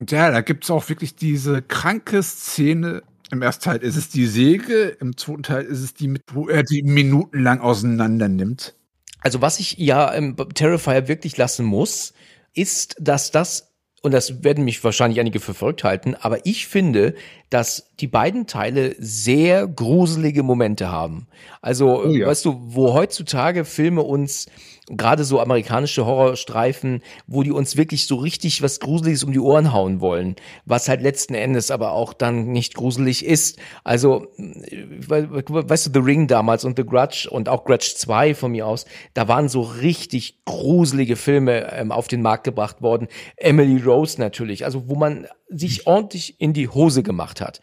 [0.00, 4.08] Und ja, da gibt es auch wirklich diese kranke Szene im ersten Teil ist es
[4.08, 8.74] die Säge, im zweiten Teil ist es die, wo er die minutenlang auseinander nimmt.
[9.20, 12.14] Also was ich ja im Terrifier wirklich lassen muss,
[12.54, 13.72] ist, dass das,
[14.02, 17.14] und das werden mich wahrscheinlich einige für verrückt halten, aber ich finde,
[17.50, 21.26] dass die beiden Teile sehr gruselige Momente haben.
[21.60, 22.28] Also, oh ja.
[22.28, 24.46] weißt du, wo heutzutage Filme uns
[24.88, 29.72] gerade so amerikanische Horrorstreifen, wo die uns wirklich so richtig was Gruseliges um die Ohren
[29.72, 33.58] hauen wollen, was halt letzten Endes aber auch dann nicht gruselig ist.
[33.82, 38.66] Also, weißt du, The Ring damals und The Grudge und auch Grudge 2 von mir
[38.66, 43.08] aus, da waren so richtig gruselige Filme ähm, auf den Markt gebracht worden.
[43.36, 47.60] Emily Rose natürlich, also wo man sich ordentlich in die Hose gemacht hat.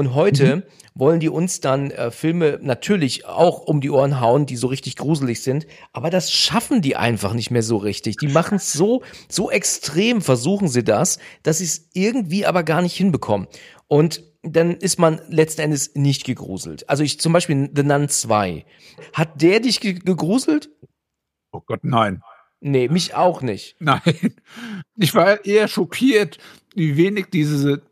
[0.00, 0.62] Und heute mhm.
[0.94, 4.96] wollen die uns dann äh, Filme natürlich auch um die Ohren hauen, die so richtig
[4.96, 8.16] gruselig sind, aber das schaffen die einfach nicht mehr so richtig.
[8.16, 12.80] Die machen es so, so extrem, versuchen sie das, dass sie es irgendwie aber gar
[12.80, 13.46] nicht hinbekommen.
[13.88, 16.88] Und dann ist man letzten Endes nicht gegruselt.
[16.88, 18.64] Also ich zum Beispiel The Nun 2.
[19.12, 20.70] Hat der dich gegruselt?
[21.52, 22.22] Oh Gott, nein.
[22.60, 23.76] Nee, mich auch nicht.
[23.80, 24.00] Nein.
[24.96, 26.38] Ich war eher schockiert,
[26.74, 27.82] wie wenig diese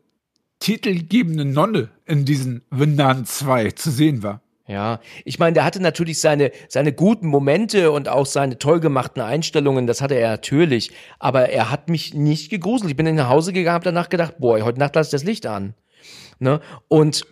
[0.59, 4.41] titelgebende Nonne in diesen Windern 2 zu sehen war.
[4.69, 9.19] Ja, ich meine, der hatte natürlich seine, seine guten Momente und auch seine toll gemachten
[9.19, 12.91] Einstellungen, das hatte er natürlich, aber er hat mich nicht gegruselt.
[12.91, 15.47] Ich bin nach Hause gegangen, habe danach gedacht, boah, heute Nacht lasse ich das Licht
[15.47, 15.73] an.
[16.37, 16.61] Ne?
[16.87, 17.25] Und,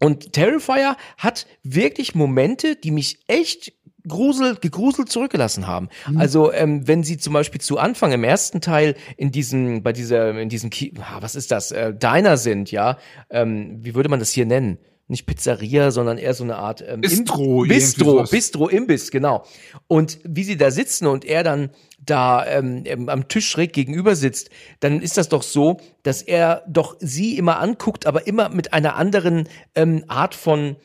[0.00, 3.72] und Terrifier hat wirklich Momente, die mich echt
[4.08, 5.88] grusel, gegruselt zurückgelassen haben.
[6.08, 6.18] Mhm.
[6.18, 10.38] Also ähm, wenn sie zum Beispiel zu Anfang im ersten Teil in diesen, bei dieser,
[10.38, 12.98] in diesem, Ki ah, was ist das, äh, Diner sind, ja,
[13.30, 14.78] ähm, wie würde man das hier nennen?
[15.08, 19.44] Nicht Pizzeria, sondern eher so eine Art ähm, Bistro, Bistro, Bistro, Imbiss, genau.
[19.86, 21.70] Und wie sie da sitzen und er dann
[22.04, 24.50] da ähm, am Tisch schräg gegenüber sitzt,
[24.80, 28.96] dann ist das doch so, dass er doch sie immer anguckt, aber immer mit einer
[28.96, 30.76] anderen ähm, Art von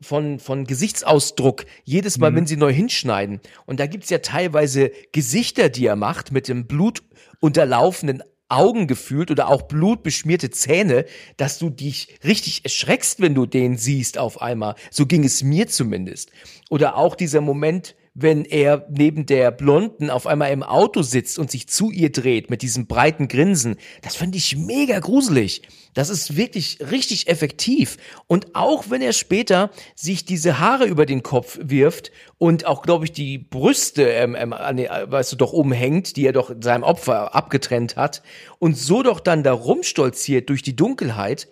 [0.00, 2.36] von, von Gesichtsausdruck jedes Mal, mhm.
[2.36, 3.40] wenn sie neu hinschneiden.
[3.66, 9.48] Und da gibt's ja teilweise Gesichter, die er macht mit dem blutunterlaufenden Augen gefühlt oder
[9.48, 11.04] auch blutbeschmierte Zähne,
[11.36, 14.74] dass du dich richtig erschreckst, wenn du den siehst auf einmal.
[14.90, 16.32] So ging es mir zumindest.
[16.68, 21.50] Oder auch dieser Moment, wenn er neben der Blonden auf einmal im Auto sitzt und
[21.50, 23.76] sich zu ihr dreht mit diesem breiten Grinsen.
[24.02, 25.62] Das fand ich mega gruselig.
[25.94, 27.98] Das ist wirklich richtig effektiv.
[28.26, 33.04] Und auch wenn er später sich diese Haare über den Kopf wirft und auch, glaube
[33.04, 37.96] ich, die Brüste, ähm, ähm, weißt du, doch umhängt, die er doch seinem Opfer abgetrennt
[37.96, 38.22] hat
[38.58, 41.48] und so doch dann da rumstolziert durch die Dunkelheit,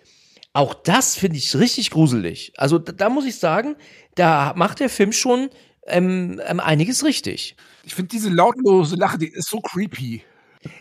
[0.51, 2.53] auch das finde ich richtig gruselig.
[2.57, 3.75] Also da, da muss ich sagen,
[4.15, 5.49] da macht der Film schon
[5.89, 7.55] ähm, ähm, einiges richtig.
[7.83, 10.23] Ich finde diese lautlose Lache, die ist so creepy.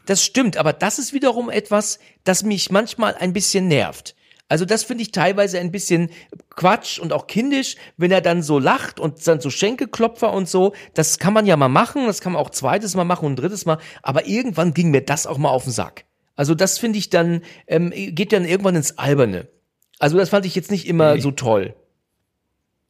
[0.07, 4.15] Das stimmt, aber das ist wiederum etwas, das mich manchmal ein bisschen nervt.
[4.49, 6.11] Also das finde ich teilweise ein bisschen
[6.57, 10.73] Quatsch und auch kindisch, wenn er dann so lacht und dann so Schenkelklopfer und so.
[10.95, 13.67] Das kann man ja mal machen, das kann man auch zweites Mal machen und drittes
[13.67, 13.79] Mal.
[14.03, 16.07] Aber irgendwann ging mir das auch mal auf den Sack.
[16.35, 19.49] Also das finde ich dann, ähm, geht dann irgendwann ins Alberne.
[19.99, 21.21] Also das fand ich jetzt nicht immer nee.
[21.21, 21.75] so toll.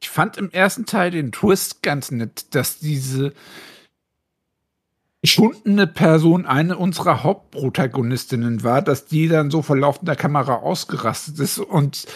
[0.00, 3.32] Ich fand im ersten Teil den Twist ganz nett, dass diese
[5.22, 11.58] geschundene Person eine unserer Hauptprotagonistinnen war, dass die dann so vor laufender Kamera ausgerastet ist
[11.58, 12.06] und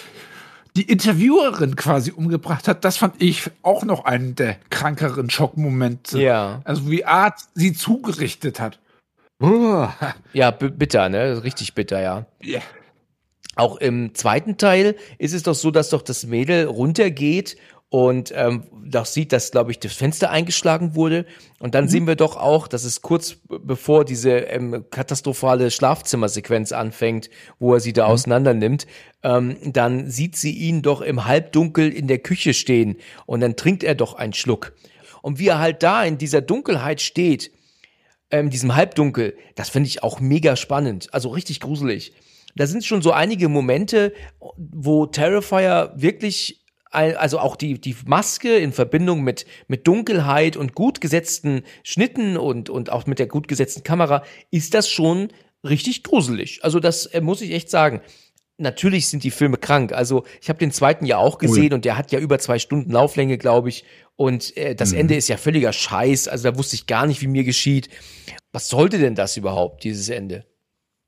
[0.77, 6.19] die Interviewerin quasi umgebracht hat, das fand ich auch noch einen der krankeren Schockmomente.
[6.21, 6.63] Ja.
[6.65, 8.79] Also wie Art sie zugerichtet hat.
[10.33, 11.43] Ja, bitter, ne?
[11.43, 12.27] Richtig bitter, ja.
[12.41, 12.61] Ja.
[13.55, 17.57] Auch im zweiten Teil ist es doch so, dass doch das Mädel runtergeht
[17.93, 21.27] und ähm, doch sieht, dass, glaube ich, das Fenster eingeschlagen wurde.
[21.59, 21.89] Und dann mhm.
[21.91, 27.29] sehen wir doch auch, dass es kurz bevor diese ähm, katastrophale Schlafzimmersequenz anfängt,
[27.59, 28.13] wo er sie da mhm.
[28.13, 28.87] auseinander nimmt,
[29.23, 33.85] ähm, dann sieht sie ihn doch im Halbdunkel in der Küche stehen und dann trinkt
[33.85, 34.73] er doch einen Schluck.
[35.21, 37.51] Und wie er halt da in dieser Dunkelheit steht,
[38.31, 42.15] ähm, diesem Halbdunkel, das finde ich auch mega spannend, also richtig gruselig.
[42.55, 44.15] Da sind schon so einige Momente,
[44.57, 46.62] wo Terrifier wirklich
[46.93, 52.71] also auch die, die Maske in Verbindung mit, mit Dunkelheit und gut gesetzten Schnitten und,
[52.71, 55.29] und auch mit der gut gesetzten Kamera, ist das schon
[55.65, 56.61] richtig gruselig.
[56.63, 58.01] Also das äh, muss ich echt sagen.
[58.59, 59.93] Natürlich sind die Filme krank.
[59.93, 61.75] Also ich habe den zweiten ja auch gesehen cool.
[61.75, 63.85] und der hat ja über zwei Stunden Lauflänge, glaube ich.
[64.17, 64.99] Und äh, das mhm.
[64.99, 66.29] Ende ist ja völliger Scheiß.
[66.29, 67.89] Also da wusste ich gar nicht, wie mir geschieht.
[68.53, 70.45] Was sollte denn das überhaupt, dieses Ende?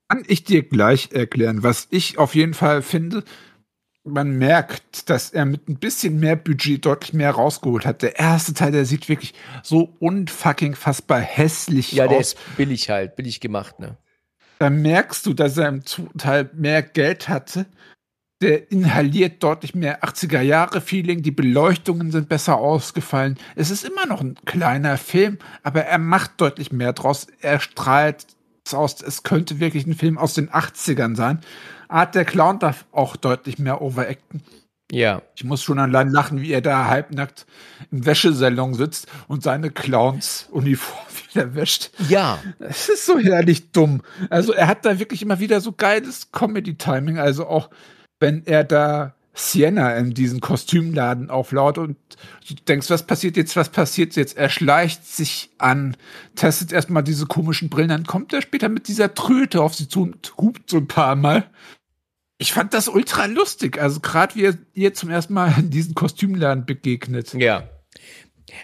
[0.08, 1.62] Kann ich dir gleich erklären.
[1.62, 3.24] Was ich auf jeden Fall finde,
[4.04, 8.02] man merkt, dass er mit ein bisschen mehr Budget deutlich mehr rausgeholt hat.
[8.02, 12.10] Der erste Teil, der sieht wirklich so unfucking fassbar hässlich ja, aus.
[12.10, 13.96] Ja, der ist billig halt, billig gemacht, ne?
[14.58, 15.82] Da merkst du, dass er im
[16.16, 17.66] Teil mehr Geld hatte.
[18.40, 21.22] Der inhaliert deutlich mehr 80er Jahre Feeling.
[21.22, 23.38] Die Beleuchtungen sind besser ausgefallen.
[23.56, 27.26] Es ist immer noch ein kleiner Film, aber er macht deutlich mehr draus.
[27.40, 28.26] Er strahlt
[28.72, 31.40] aus, es könnte wirklich ein Film aus den 80ern sein.
[31.94, 34.42] Art der Clown darf auch deutlich mehr overacten.
[34.90, 35.22] Ja.
[35.34, 37.46] Ich muss schon allein lachen, wie er da halbnackt
[37.90, 41.90] im Wäschesalon sitzt und seine Clowns-Uniform wieder wäscht.
[42.08, 42.38] Ja.
[42.58, 44.02] Es ist so herrlich dumm.
[44.28, 47.18] Also er hat da wirklich immer wieder so geiles Comedy-Timing.
[47.18, 47.70] Also auch
[48.20, 51.96] wenn er da Sienna in diesen Kostümladen auflaut und
[52.48, 54.36] du denkst, was passiert jetzt, was passiert jetzt?
[54.36, 55.96] Er schleicht sich an,
[56.36, 60.02] testet erstmal diese komischen Brillen, dann kommt er später mit dieser Tröte auf sie zu
[60.02, 61.50] und hupt so ein paar Mal.
[62.38, 65.94] Ich fand das ultra lustig, also gerade wie er ihr zum ersten Mal in diesen
[65.94, 67.32] Kostümladen begegnet.
[67.34, 67.68] Ja.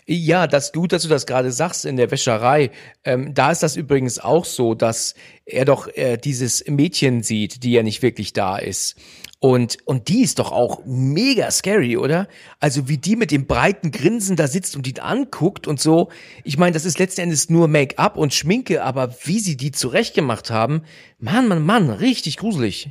[0.07, 2.71] Ja, das gut, dass du das gerade sagst in der Wäscherei.
[3.05, 5.15] Ähm, da ist das übrigens auch so, dass
[5.47, 8.97] er doch äh, dieses Mädchen sieht, die ja nicht wirklich da ist.
[9.39, 12.29] Und, und die ist doch auch mega scary, oder?
[12.61, 16.11] Also wie die mit dem breiten Grinsen da sitzt und ihn anguckt und so.
[16.45, 20.51] Ich meine, das ist letzten Endes nur Make-up und Schminke, aber wie sie die zurechtgemacht
[20.51, 20.83] haben,
[21.19, 22.91] Mann, Mann, Mann, richtig gruselig.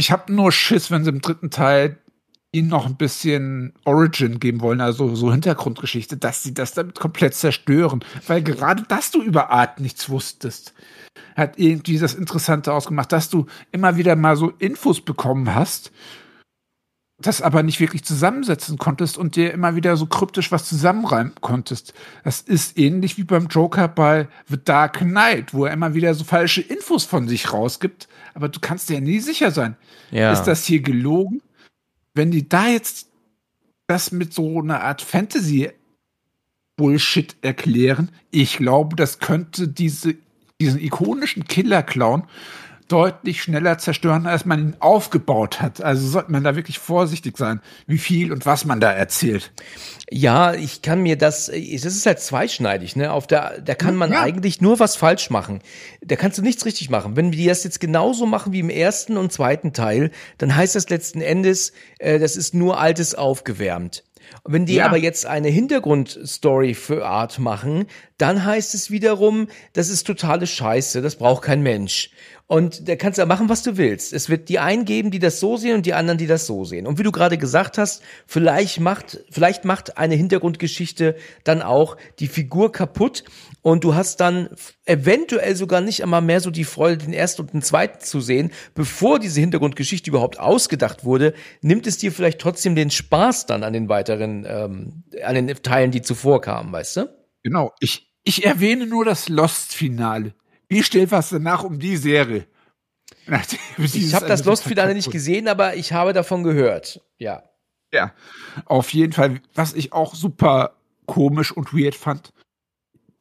[0.00, 1.98] Ich habe nur Schiss, wenn sie im dritten Teil
[2.52, 7.34] ihnen noch ein bisschen Origin geben wollen, also so Hintergrundgeschichte, dass sie das damit komplett
[7.34, 8.04] zerstören.
[8.28, 10.72] Weil gerade, dass du über Art nichts wusstest,
[11.36, 15.90] hat irgendwie das Interessante ausgemacht, dass du immer wieder mal so Infos bekommen hast
[17.20, 21.92] das aber nicht wirklich zusammensetzen konntest und dir immer wieder so kryptisch was zusammenreimen konntest.
[22.22, 26.22] Das ist ähnlich wie beim Joker bei The Dark Knight, wo er immer wieder so
[26.22, 29.76] falsche Infos von sich rausgibt, aber du kannst dir ja nie sicher sein.
[30.12, 30.32] Ja.
[30.32, 31.42] Ist das hier gelogen?
[32.14, 33.08] Wenn die da jetzt
[33.88, 35.70] das mit so einer Art Fantasy
[36.76, 40.14] Bullshit erklären, ich glaube, das könnte diese,
[40.60, 42.24] diesen ikonischen Killer-Clown
[42.88, 45.82] deutlich schneller zerstören, als man ihn aufgebaut hat.
[45.82, 49.52] Also sollte man da wirklich vorsichtig sein, wie viel und was man da erzählt.
[50.10, 53.12] Ja, ich kann mir das, es ist halt zweischneidig, ne?
[53.12, 54.22] Auf der, da kann man ja.
[54.22, 55.60] eigentlich nur was falsch machen.
[56.00, 57.14] Da kannst du nichts richtig machen.
[57.14, 60.88] Wenn die das jetzt genauso machen wie im ersten und zweiten Teil, dann heißt das
[60.88, 64.02] letzten Endes, äh, das ist nur Altes aufgewärmt.
[64.44, 64.86] Wenn die ja.
[64.86, 67.86] aber jetzt eine Hintergrundstory für Art machen,
[68.18, 72.10] dann heißt es wiederum, das ist totale Scheiße, das braucht kein Mensch.
[72.50, 74.14] Und da kannst du machen, was du willst.
[74.14, 76.64] Es wird die einen geben, die das so sehen und die anderen, die das so
[76.64, 76.86] sehen.
[76.86, 81.14] Und wie du gerade gesagt hast, vielleicht macht, vielleicht macht eine Hintergrundgeschichte
[81.44, 83.24] dann auch die Figur kaputt
[83.60, 84.48] und du hast dann
[84.86, 88.50] eventuell sogar nicht einmal mehr so die Freude, den ersten und den zweiten zu sehen,
[88.74, 93.74] bevor diese Hintergrundgeschichte überhaupt ausgedacht wurde, nimmt es dir vielleicht trotzdem den Spaß dann an
[93.74, 97.18] den weiteren, ähm, an den Teilen, die zuvor kamen, weißt du?
[97.42, 97.72] Genau.
[97.80, 100.34] Ich, ich erwähne nur das Lost-Finale.
[100.68, 102.46] Wie stellt was danach um die Serie?
[103.78, 107.00] ich habe das Lost-Finale nicht gesehen, aber ich habe davon gehört.
[107.16, 107.42] Ja.
[107.92, 108.12] Ja,
[108.66, 109.40] auf jeden Fall.
[109.54, 110.76] Was ich auch super
[111.06, 112.34] komisch und weird fand,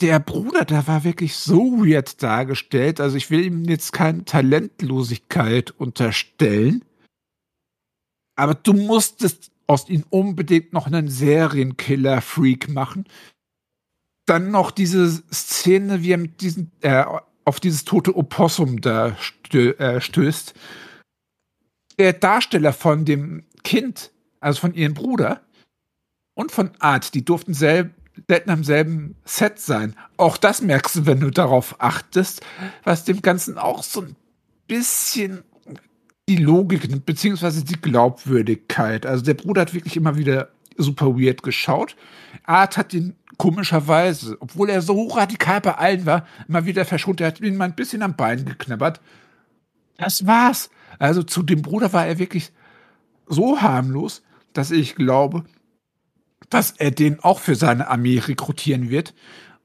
[0.01, 2.99] der Bruder, der war wirklich so weird dargestellt.
[2.99, 6.83] Also ich will ihm jetzt keine Talentlosigkeit unterstellen.
[8.35, 13.05] Aber du musstest aus ihm unbedingt noch einen Serienkiller-Freak machen.
[14.27, 17.03] Dann noch diese Szene, wie er mit diesen, äh,
[17.45, 20.53] auf dieses tote Opossum da stö äh, stößt.
[21.97, 25.41] Der Darsteller von dem Kind, also von ihrem Bruder
[26.35, 27.95] und von Art, die durften selten
[28.49, 29.95] am selben Set sein.
[30.17, 32.45] Auch das merkst du, wenn du darauf achtest,
[32.83, 34.15] was dem Ganzen auch so ein
[34.67, 35.43] bisschen
[36.29, 39.05] die Logik beziehungsweise die Glaubwürdigkeit.
[39.05, 41.95] Also der Bruder hat wirklich immer wieder super weird geschaut.
[42.43, 47.21] Art hat ihn komischerweise, obwohl er so radikal bei allen war, immer wieder verschont.
[47.21, 49.01] Er hat ihn mal ein bisschen am Bein geknabbert.
[49.97, 50.69] Das war's.
[50.99, 52.51] Also zu dem Bruder war er wirklich
[53.27, 54.23] so harmlos,
[54.53, 55.43] dass ich glaube,
[56.49, 59.13] dass er den auch für seine Armee rekrutieren wird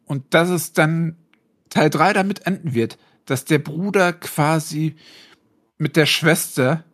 [0.04, 1.16] und dass es dann
[1.70, 4.96] Teil 3 damit enden wird, dass der Bruder quasi
[5.78, 6.84] mit der Schwester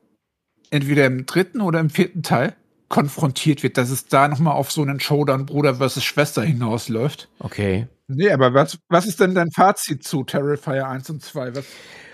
[0.70, 2.54] entweder im dritten oder im vierten Teil
[2.88, 7.28] konfrontiert wird, dass es da nochmal auf so einen Showdown Bruder versus Schwester hinausläuft.
[7.38, 7.86] Okay.
[8.08, 11.56] Nee, aber was, was ist denn dein Fazit zu Terrifier 1 und 2?
[11.56, 11.66] Was?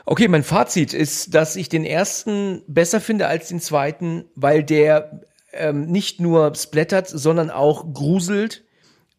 [0.06, 5.20] Okay, mein Fazit ist, dass ich den ersten besser finde als den zweiten, weil der
[5.52, 8.64] ähm, nicht nur splattert, sondern auch gruselt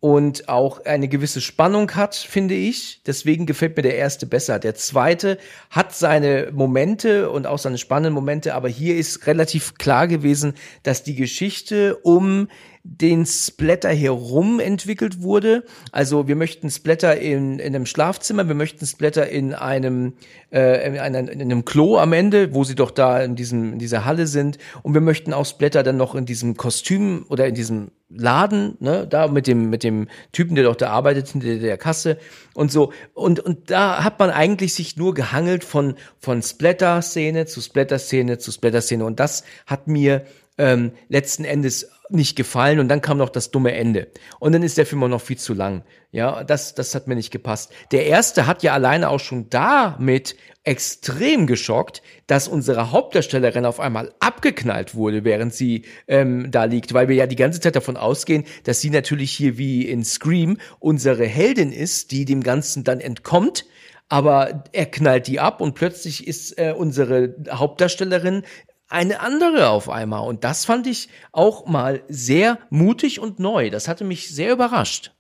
[0.05, 3.01] und auch eine gewisse Spannung hat, finde ich.
[3.07, 4.59] Deswegen gefällt mir der erste besser.
[4.59, 5.39] Der zweite
[5.71, 10.53] hat seine Momente und auch seine spannenden Momente, aber hier ist relativ klar gewesen,
[10.83, 12.49] dass die Geschichte um
[12.88, 15.63] den Splatter herum entwickelt wurde.
[15.91, 20.13] Also wir möchten Splatter in, in einem Schlafzimmer, wir möchten Splatter in einem,
[20.51, 23.79] äh, in, einem, in einem Klo am Ende, wo sie doch da in, diesem, in
[23.79, 24.59] dieser Halle sind.
[24.83, 29.07] Und wir möchten auch Splatter dann noch in diesem Kostüm oder in diesem Laden, ne,
[29.07, 32.19] da mit dem, mit dem Typen, der doch da arbeitet, hinter der Kasse
[32.53, 32.93] und so.
[33.15, 38.51] Und, und da hat man eigentlich sich nur gehangelt von, von Splatter-Szene zu Splatter-Szene zu
[38.51, 39.03] Splatter-Szene.
[39.03, 40.23] Und das hat mir
[40.57, 44.07] ähm, letzten Endes nicht gefallen und dann kam noch das dumme Ende.
[44.39, 45.83] Und dann ist der Film auch noch viel zu lang.
[46.11, 47.71] Ja, das, das hat mir nicht gepasst.
[47.91, 54.13] Der erste hat ja alleine auch schon damit extrem geschockt, dass unsere Hauptdarstellerin auf einmal
[54.19, 58.45] abgeknallt wurde, während sie ähm, da liegt, weil wir ja die ganze Zeit davon ausgehen,
[58.63, 63.65] dass sie natürlich hier wie in Scream unsere Heldin ist, die dem Ganzen dann entkommt
[64.07, 68.43] aber er knallt die ab und plötzlich ist äh, unsere Hauptdarstellerin
[68.88, 70.27] eine andere auf einmal.
[70.27, 73.69] Und das fand ich auch mal sehr mutig und neu.
[73.69, 75.11] Das hatte mich sehr überrascht.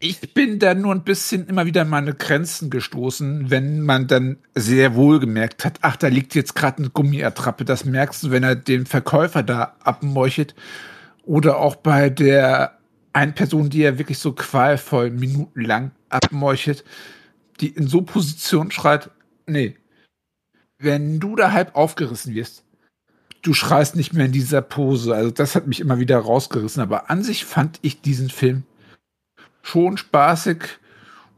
[0.00, 4.38] Ich bin da nur ein bisschen immer wieder an meine Grenzen gestoßen, wenn man dann
[4.52, 7.64] sehr wohl gemerkt hat, ach, da liegt jetzt gerade eine Gummiattrappe.
[7.64, 10.56] Das merkst du, wenn er den Verkäufer da abmeuchelt.
[11.22, 12.78] Oder auch bei der
[13.12, 16.82] einen Person, die er wirklich so qualvoll minutenlang abmeuchelt,
[17.60, 19.10] die in so Position schreit,
[19.46, 19.76] nee,
[20.78, 22.64] wenn du da halb aufgerissen wirst,
[23.42, 25.14] du schreist nicht mehr in dieser Pose.
[25.14, 26.82] Also das hat mich immer wieder rausgerissen.
[26.82, 28.62] Aber an sich fand ich diesen Film
[29.62, 30.78] schon spaßig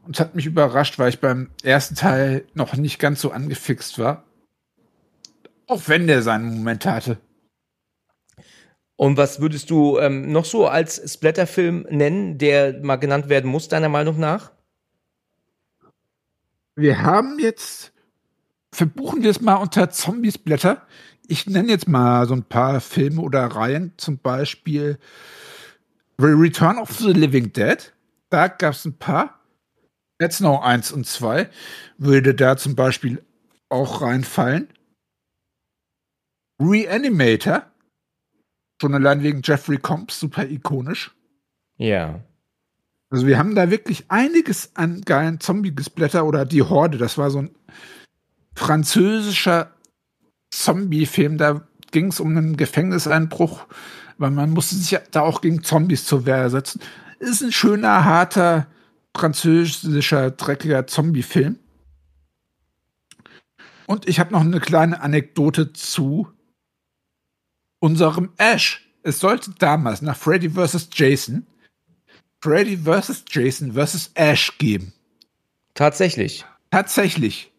[0.05, 4.23] und hat mich überrascht, weil ich beim ersten Teil noch nicht ganz so angefixt war.
[5.67, 7.17] Auch wenn der seinen Moment hatte.
[8.97, 13.67] Und was würdest du ähm, noch so als Splatterfilm nennen, der mal genannt werden muss,
[13.67, 14.51] deiner Meinung nach?
[16.75, 17.91] Wir haben jetzt,
[18.71, 20.85] verbuchen wir es mal unter Zombiesblätter.
[21.27, 24.99] Ich nenne jetzt mal so ein paar Filme oder Reihen, zum Beispiel
[26.17, 27.93] The Return of the Living Dead.
[28.29, 29.39] Da gab es ein paar.
[30.21, 31.49] Dead Snow 1 und 2
[31.97, 33.21] würde da zum Beispiel
[33.69, 34.69] auch reinfallen.
[36.59, 37.65] Reanimator.
[38.81, 41.15] Schon allein wegen Jeffrey Combs, super ikonisch.
[41.77, 42.21] Ja.
[43.09, 46.97] Also wir haben da wirklich einiges an geilen Zombie-Gesplatter oder die Horde.
[46.97, 47.55] Das war so ein
[48.55, 49.74] französischer
[50.63, 51.37] Zombie-Film.
[51.37, 53.65] Da ging es um einen Gefängniseinbruch,
[54.17, 56.81] weil man musste sich da auch gegen Zombies zur Wehr setzen.
[57.19, 58.67] Ist ein schöner, harter,
[59.15, 61.59] französischer, dreckiger Zombie-Film.
[63.87, 66.27] Und ich habe noch eine kleine Anekdote zu
[67.79, 68.89] unserem Ash.
[69.03, 70.89] Es sollte damals nach Freddy vs.
[70.91, 71.45] Jason
[72.45, 73.25] Freddy vs.
[73.27, 74.11] Jason vs.
[74.13, 74.93] Ash geben.
[75.73, 76.45] Tatsächlich.
[76.69, 77.51] Tatsächlich.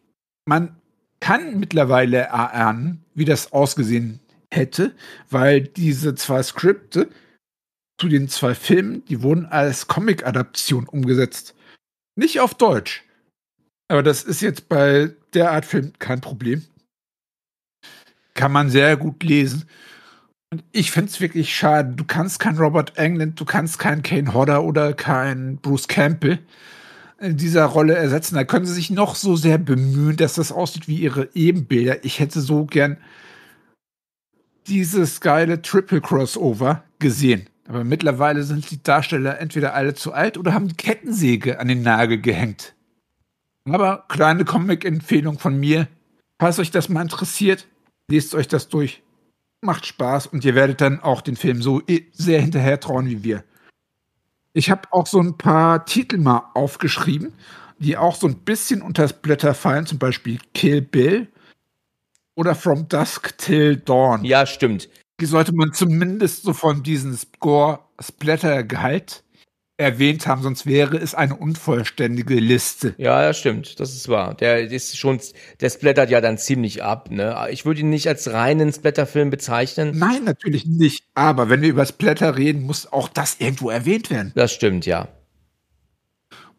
[0.45, 0.77] Man
[1.19, 4.19] kann mittlerweile erahnen, wie das ausgesehen
[4.51, 4.95] hätte,
[5.29, 7.09] weil diese zwei Skripte
[7.99, 11.55] zu den zwei Filmen, die wurden als Comic-Adaption umgesetzt.
[12.15, 13.03] Nicht auf Deutsch.
[13.89, 16.65] Aber das ist jetzt bei der Art Film kein Problem.
[18.33, 19.65] Kann man sehr gut lesen.
[20.51, 21.93] Und ich finde es wirklich schade.
[21.95, 26.39] Du kannst kein Robert Englund, du kannst keinen Kane Hodder oder keinen Bruce Campbell
[27.21, 28.35] dieser Rolle ersetzen.
[28.35, 32.03] Da können sie sich noch so sehr bemühen, dass das aussieht wie ihre Ebenbilder.
[32.05, 32.97] Ich hätte so gern
[34.67, 37.47] dieses geile Triple Crossover gesehen.
[37.67, 42.21] Aber mittlerweile sind die Darsteller entweder alle zu alt oder haben Kettensäge an den Nagel
[42.21, 42.75] gehängt.
[43.69, 45.87] Aber kleine Comic-Empfehlung von mir.
[46.39, 47.67] Falls euch das mal interessiert,
[48.09, 49.01] lest euch das durch
[49.61, 51.81] macht Spaß und ihr werdet dann auch den Film so
[52.13, 53.43] sehr hinterher trauen wie wir.
[54.57, 57.31] Ich habe auch so ein paar Titel mal aufgeschrieben,
[57.77, 61.27] die auch so ein bisschen unter das Blätter fallen, zum Beispiel Kill Bill
[62.35, 64.25] oder From Dusk Till Dawn.
[64.25, 64.89] Ja, stimmt.
[65.21, 69.23] Die sollte man zumindest so von diesem Score-Splatter-Gehalt
[69.77, 72.95] erwähnt haben, sonst wäre es eine unvollständige Liste.
[72.97, 74.33] Ja, das stimmt, das ist wahr.
[74.33, 75.19] Der ist schon,
[75.61, 77.11] der splattert ja dann ziemlich ab.
[77.11, 77.47] Ne?
[77.51, 79.97] Ich würde ihn nicht als reinen Splatterfilm bezeichnen.
[79.97, 81.05] Nein, natürlich nicht.
[81.13, 84.31] Aber wenn wir über Splatter reden, muss auch das irgendwo erwähnt werden.
[84.35, 85.09] Das stimmt, ja.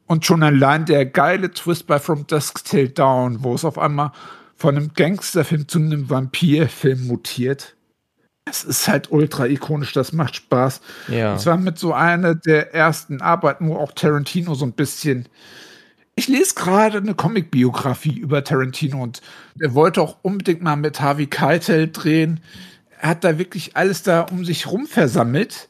[0.07, 4.13] Und schon allein der geile Twist bei From Dusk Till Dawn, wo es auf einmal
[4.55, 7.77] von einem Gangsterfilm zu einem Vampirfilm mutiert
[8.51, 10.81] es ist halt ultra ikonisch, das macht Spaß.
[11.09, 11.35] Ja.
[11.35, 15.29] Es war mit so einer der ersten Arbeiten, wo auch Tarantino so ein bisschen.
[16.15, 19.21] Ich lese gerade eine Comic-Biografie über Tarantino und
[19.61, 22.41] er wollte auch unbedingt mal mit Harvey Keitel drehen.
[23.01, 25.69] Er hat da wirklich alles da um sich rum versammelt.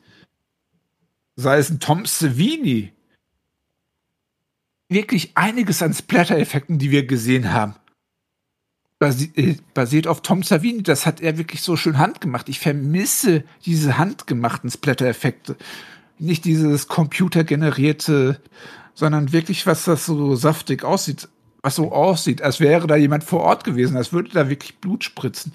[1.37, 2.93] Sei es ein Tom Savini.
[4.89, 7.75] Wirklich einiges an Splatter-Effekten, die wir gesehen haben.
[9.01, 10.83] Äh, basiert auf Tom Savini.
[10.83, 12.49] Das hat er wirklich so schön handgemacht.
[12.49, 15.57] Ich vermisse diese handgemachten Splatter-Effekte.
[16.19, 18.41] Nicht dieses computergenerierte,
[18.95, 21.29] sondern wirklich, was das so saftig aussieht.
[21.63, 25.05] Was so aussieht, als wäre da jemand vor Ort gewesen, als würde da wirklich Blut
[25.05, 25.53] spritzen.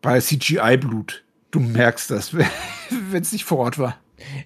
[0.00, 1.24] Bei CGI-Blut.
[1.50, 3.98] Du merkst das, wenn es nicht vor Ort war.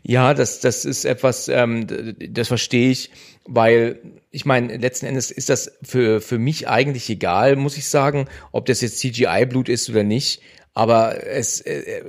[0.03, 1.87] Ja, das, das ist etwas, ähm,
[2.31, 3.11] das verstehe ich,
[3.47, 4.01] weil
[4.33, 8.65] ich meine, letzten Endes ist das für, für mich eigentlich egal, muss ich sagen, ob
[8.65, 10.41] das jetzt CGI-Blut ist oder nicht.
[10.73, 12.03] Aber es, äh,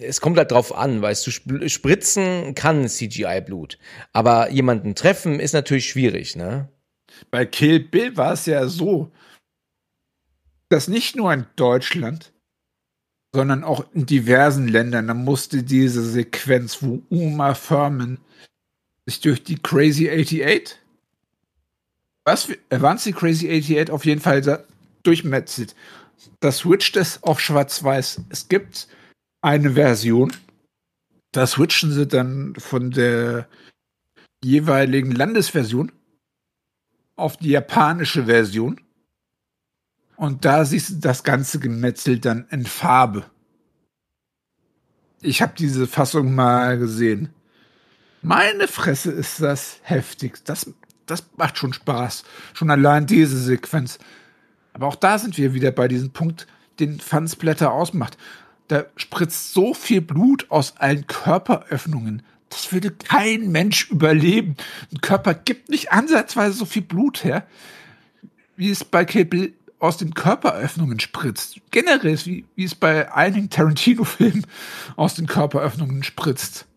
[0.00, 1.30] es kommt halt drauf an, weißt du,
[1.68, 3.78] spritzen kann CGI-Blut.
[4.12, 6.68] Aber jemanden treffen ist natürlich schwierig, ne?
[7.30, 9.10] Bei Kill Bill war es ja so,
[10.68, 12.34] dass nicht nur in Deutschland,
[13.34, 15.08] sondern auch in diversen Ländern.
[15.08, 18.18] Da musste diese Sequenz, wo Uma Thurman
[19.06, 20.78] sich durch die Crazy 88,
[22.28, 24.64] was äh, waren die Crazy 88 auf jeden Fall
[25.02, 25.74] durchmetzelt.
[26.40, 28.22] Da switcht es auf Schwarz-Weiß.
[28.28, 28.88] Es gibt
[29.40, 30.32] eine Version,
[31.32, 33.48] da switchen sie dann von der
[34.44, 35.92] jeweiligen Landesversion
[37.16, 38.80] auf die japanische Version.
[40.16, 43.24] Und da siehst du das ganze Gemetzel dann in Farbe.
[45.20, 47.32] Ich habe diese Fassung mal gesehen.
[48.22, 50.44] Meine Fresse ist das heftig.
[50.44, 50.72] Das,
[51.10, 52.24] das macht schon Spaß.
[52.54, 53.98] Schon allein diese Sequenz.
[54.72, 56.46] Aber auch da sind wir wieder bei diesem Punkt,
[56.78, 58.16] den Fansblätter ausmacht.
[58.68, 62.22] Da spritzt so viel Blut aus allen Körperöffnungen.
[62.50, 64.56] Das würde kein Mensch überleben.
[64.92, 67.46] Ein Körper gibt nicht ansatzweise so viel Blut her,
[68.56, 71.60] wie es bei Bill aus den Körperöffnungen spritzt.
[71.70, 74.46] Generell, wie, wie es bei einigen Tarantino-Filmen
[74.96, 76.67] aus den Körperöffnungen spritzt.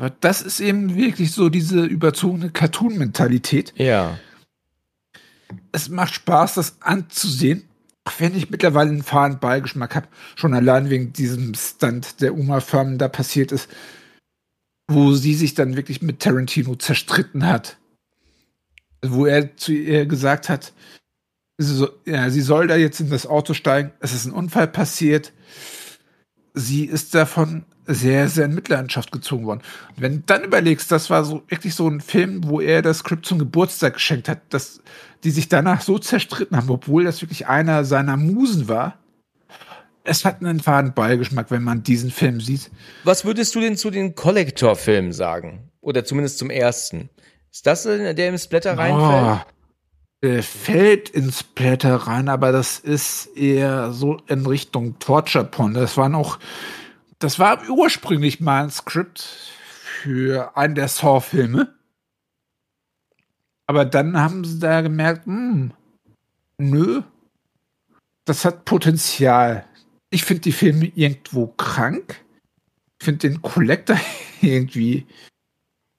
[0.00, 3.74] Aber das ist eben wirklich so diese überzogene Cartoon-Mentalität.
[3.76, 4.18] Ja.
[5.72, 7.68] Es macht Spaß, das anzusehen.
[8.04, 12.60] Auch wenn ich mittlerweile einen fahren Beigeschmack habe, schon allein wegen diesem Stunt, der Uma
[12.60, 13.68] Firmen da passiert ist,
[14.88, 17.76] wo sie sich dann wirklich mit Tarantino zerstritten hat.
[19.04, 20.72] Wo er zu ihr gesagt hat,
[21.58, 25.34] so, ja, sie soll da jetzt in das Auto steigen, es ist ein Unfall passiert.
[26.54, 29.62] Sie ist davon sehr, sehr in Mitleidenschaft gezogen worden.
[29.96, 32.98] Und wenn du dann überlegst, das war so wirklich so ein Film, wo er das
[32.98, 34.80] Skript zum Geburtstag geschenkt hat, dass
[35.24, 38.98] die sich danach so zerstritten haben, obwohl das wirklich einer seiner Musen war.
[40.04, 42.70] Es hat einen faden Beigeschmack, wenn man diesen Film sieht.
[43.04, 45.70] Was würdest du denn zu den Collector-Filmen sagen?
[45.80, 47.10] Oder zumindest zum ersten?
[47.52, 49.40] Ist das der im Splatter reinfällt?
[49.42, 49.50] Oh,
[50.22, 55.74] der fällt ins Splatter rein, aber das ist eher so in Richtung Torture Porn.
[55.74, 56.38] Das war noch,
[57.20, 61.72] das war ursprünglich mal ein Skript für einen der Saw-Filme.
[63.66, 65.72] Aber dann haben sie da gemerkt, hm,
[66.58, 67.02] nö,
[68.24, 69.64] das hat Potenzial.
[70.10, 72.24] Ich finde die Filme irgendwo krank.
[72.98, 74.00] Ich finde den Collector
[74.40, 75.06] irgendwie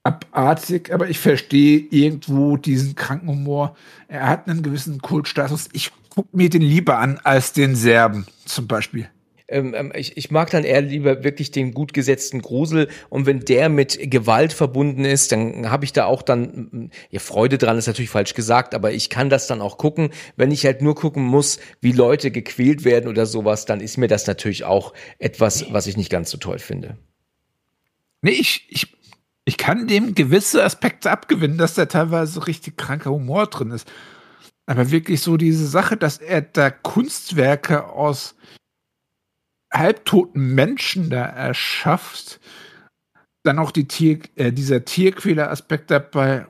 [0.03, 3.77] abartig, aber ich verstehe irgendwo diesen kranken Humor.
[4.07, 5.69] Er hat einen gewissen Kultstatus.
[5.71, 9.09] Ich gucke mir den lieber an als den Serben zum Beispiel.
[9.51, 13.41] Ähm, ähm, ich, ich mag dann eher lieber wirklich den gut gesetzten Grusel und wenn
[13.41, 17.87] der mit Gewalt verbunden ist, dann habe ich da auch dann, ja, Freude dran ist
[17.87, 20.11] natürlich falsch gesagt, aber ich kann das dann auch gucken.
[20.35, 24.07] Wenn ich halt nur gucken muss, wie Leute gequält werden oder sowas, dann ist mir
[24.07, 26.97] das natürlich auch etwas, was ich nicht ganz so toll finde.
[28.21, 28.95] Nee, ich, ich,
[29.45, 33.91] ich kann dem gewisse Aspekte abgewinnen, dass da teilweise richtig kranker Humor drin ist.
[34.67, 38.35] Aber wirklich so diese Sache, dass er da Kunstwerke aus
[39.71, 42.39] halbtoten Menschen da erschafft.
[43.43, 46.47] Dann auch die Tier, äh, dieser Tierquäler-Aspekt dabei.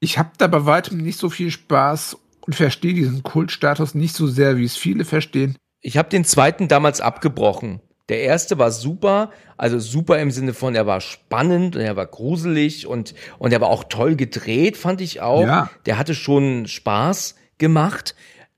[0.00, 4.26] Ich habe da bei weitem nicht so viel Spaß und verstehe diesen Kultstatus nicht so
[4.26, 5.56] sehr, wie es viele verstehen.
[5.80, 7.80] Ich habe den zweiten damals abgebrochen.
[8.08, 12.06] Der erste war super, also super im Sinne von, er war spannend und er war
[12.06, 15.42] gruselig und, und er war auch toll gedreht, fand ich auch.
[15.42, 15.70] Ja.
[15.86, 18.14] Der hatte schon Spaß gemacht.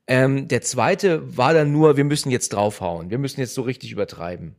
[0.07, 3.09] Ähm, der zweite war dann nur, wir müssen jetzt draufhauen.
[3.09, 4.55] Wir müssen jetzt so richtig übertreiben.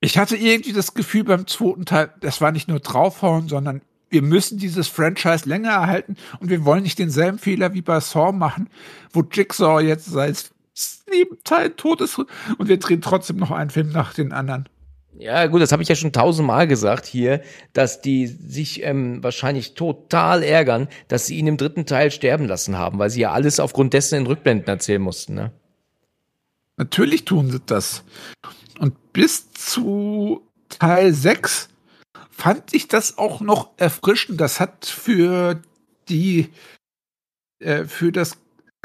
[0.00, 4.22] Ich hatte irgendwie das Gefühl beim zweiten Teil, das war nicht nur draufhauen, sondern wir
[4.22, 8.68] müssen dieses Franchise länger erhalten und wir wollen nicht denselben Fehler wie bei Saw machen,
[9.12, 13.90] wo Jigsaw jetzt seit sieben Teilen tot ist und wir drehen trotzdem noch einen Film
[13.90, 14.68] nach den anderen.
[15.18, 17.40] Ja, gut, das habe ich ja schon tausendmal gesagt hier,
[17.72, 22.76] dass die sich ähm, wahrscheinlich total ärgern, dass sie ihn im dritten Teil sterben lassen
[22.76, 25.34] haben, weil sie ja alles aufgrund dessen in Rückblenden erzählen mussten.
[25.34, 25.52] Ne?
[26.76, 28.04] Natürlich tun sie das.
[28.78, 31.70] Und bis zu Teil 6
[32.30, 34.40] fand ich das auch noch erfrischend.
[34.40, 35.62] Das hat für
[36.10, 36.50] die,
[37.58, 38.36] äh, für das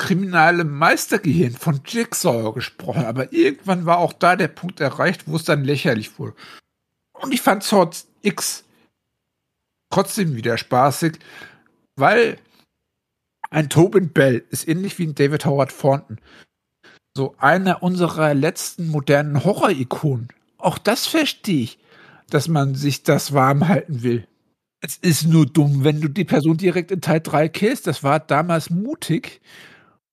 [0.02, 5.43] kriminale Meistergehirn von Jigsaw gesprochen, aber irgendwann war auch da der Punkt erreicht, wo es
[5.43, 6.34] dann lächerlich wurde.
[7.14, 8.64] Und ich fand Sword X
[9.91, 11.20] trotzdem wieder spaßig,
[11.95, 12.39] weil
[13.52, 16.18] ein Tobin Bell ist ähnlich wie ein David Howard Thornton.
[17.16, 20.30] So einer unserer letzten modernen Horror-Ikonen.
[20.58, 21.80] Auch das verstehe ich,
[22.32, 24.28] dass man sich das warm halten will.
[24.80, 27.86] Es ist nur dumm, wenn du die Person direkt in Teil 3 killst.
[27.86, 29.41] Das war damals mutig.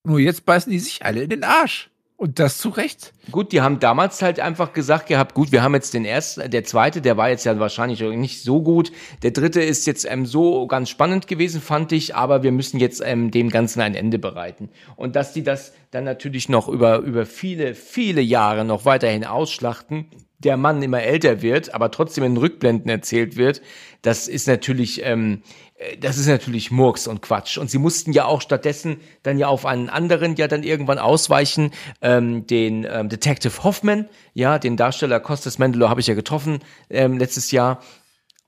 [0.09, 1.91] Nur jetzt beißen die sich alle in den Arsch.
[2.17, 3.13] Und das zu Recht.
[3.31, 6.65] Gut, die haben damals halt einfach gesagt gehabt, gut, wir haben jetzt den ersten, der
[6.65, 8.91] zweite, der war jetzt ja wahrscheinlich nicht so gut.
[9.23, 13.01] Der dritte ist jetzt ähm, so ganz spannend gewesen, fand ich, aber wir müssen jetzt
[13.05, 14.71] ähm, dem Ganzen ein Ende bereiten.
[14.97, 20.07] Und dass die das dann natürlich noch über, über viele, viele Jahre noch weiterhin ausschlachten,
[20.39, 23.61] der Mann immer älter wird, aber trotzdem in Rückblenden erzählt wird,
[24.03, 25.68] das ist natürlich, ähm, äh,
[26.01, 27.57] das ist natürlich Murks und Quatsch.
[27.57, 31.71] Und sie mussten ja auch stattdessen dann ja auf einen anderen ja dann irgendwann ausweichen,
[32.03, 36.61] ähm, den ähm, Detective Hoffman, ja, den Darsteller Costas Mendelow habe ich ja getroffen
[36.91, 37.81] ähm, letztes Jahr.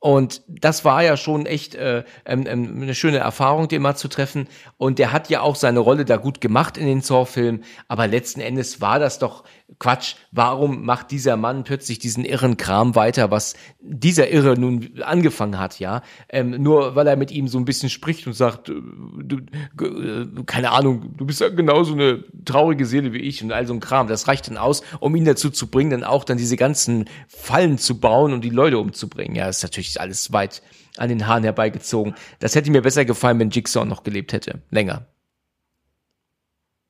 [0.02, 4.08] Und das war ja schon echt äh, ähm, ähm, eine schöne Erfahrung, den mal zu
[4.08, 4.48] treffen.
[4.78, 7.64] Und der hat ja auch seine Rolle da gut gemacht in den Saw-Filmen.
[7.86, 9.44] Aber letzten Endes war das doch
[9.78, 10.16] Quatsch.
[10.32, 15.78] Warum macht dieser Mann plötzlich diesen irren Kram weiter, was dieser Irre nun angefangen hat,
[15.78, 16.02] ja?
[16.28, 18.74] Ähm, nur weil er mit ihm so ein bisschen spricht und sagt, äh,
[19.22, 19.36] du,
[19.82, 23.72] äh, keine Ahnung, du bist ja genauso eine traurige Seele wie ich und all so
[23.72, 24.08] ein Kram.
[24.08, 27.78] Das reicht dann aus, um ihn dazu zu bringen, dann auch dann diese ganzen Fallen
[27.78, 29.36] zu bauen und die Leute umzubringen.
[29.36, 30.62] Ja, ist natürlich alles weit
[30.96, 32.14] an den Haaren herbeigezogen.
[32.40, 34.60] Das hätte mir besser gefallen, wenn Jigsaw noch gelebt hätte.
[34.70, 35.06] Länger.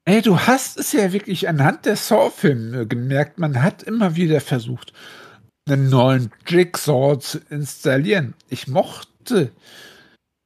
[0.06, 4.92] Ey, du hast es ja wirklich anhand der Saw-Filme gemerkt, man hat immer wieder versucht,
[5.68, 8.34] einen neuen Jigsaw zu installieren.
[8.48, 9.52] Ich mochte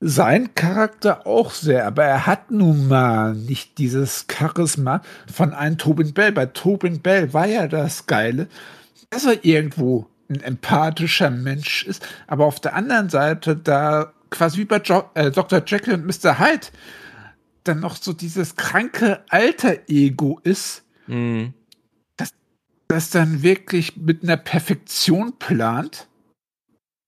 [0.00, 5.02] seinen Charakter auch sehr, aber er hat nun mal nicht dieses Charisma
[5.32, 6.32] von einem Tobin Bell.
[6.32, 8.48] Bei Tobin Bell war ja das Geile,
[9.10, 14.64] dass er irgendwo ein empathischer Mensch ist, aber auf der anderen Seite da quasi wie
[14.64, 15.62] bei jo äh, Dr.
[15.64, 16.40] Jekyll und Mr.
[16.40, 16.66] Hyde
[17.64, 21.52] dann noch so dieses kranke Alter-Ego ist, Mhm.
[22.16, 22.30] das,
[22.88, 26.08] das dann wirklich mit einer Perfektion plant.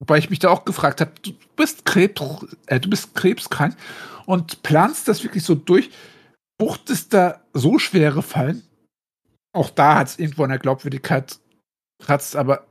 [0.01, 2.21] Wobei ich mich da auch gefragt habe, du bist Krebs,
[2.67, 3.77] äh, du bist krebskrank
[4.27, 5.91] und planst das wirklich so durch,
[6.59, 8.63] buchtest da so schwere Fallen.
[9.55, 11.39] Auch da hat es irgendwo an der Glaubwürdigkeit
[12.03, 12.67] kratzt, aber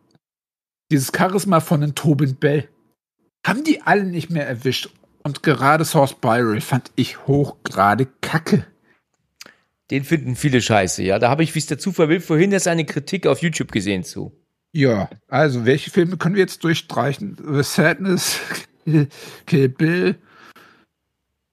[0.91, 2.69] dieses Charisma von den Tobin Bell
[3.45, 4.91] haben die alle nicht mehr erwischt.
[5.25, 8.67] Und gerade Source Spiral fand ich hochgrade kacke.
[9.89, 11.17] Den finden viele scheiße, ja.
[11.17, 14.03] Da habe ich, wie es der Zufall will, vorhin erst eine Kritik auf YouTube gesehen
[14.03, 14.39] zu.
[14.71, 17.37] Ja, also welche Filme können wir jetzt durchstreichen?
[17.43, 18.39] The Sadness,
[19.47, 20.15] Kill Bill,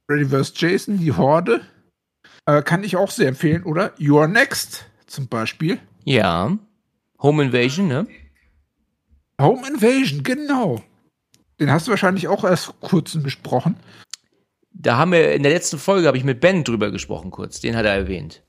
[0.07, 0.53] Freddy vs.
[0.55, 1.63] Jason, Die Horde.
[2.45, 3.95] Äh, kann ich auch sehr empfehlen, oder?
[3.97, 5.79] You're Next zum Beispiel.
[6.05, 6.59] Ja.
[7.23, 8.07] Home Invasion, ne?
[9.41, 10.83] Home Invasion, genau.
[11.63, 13.77] Den hast du wahrscheinlich auch erst vor kurzem besprochen.
[14.73, 17.61] Da haben wir in der letzten Folge habe ich mit Ben drüber gesprochen kurz.
[17.61, 18.43] Den hat er erwähnt.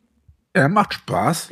[0.53, 1.49] Er macht Spaß.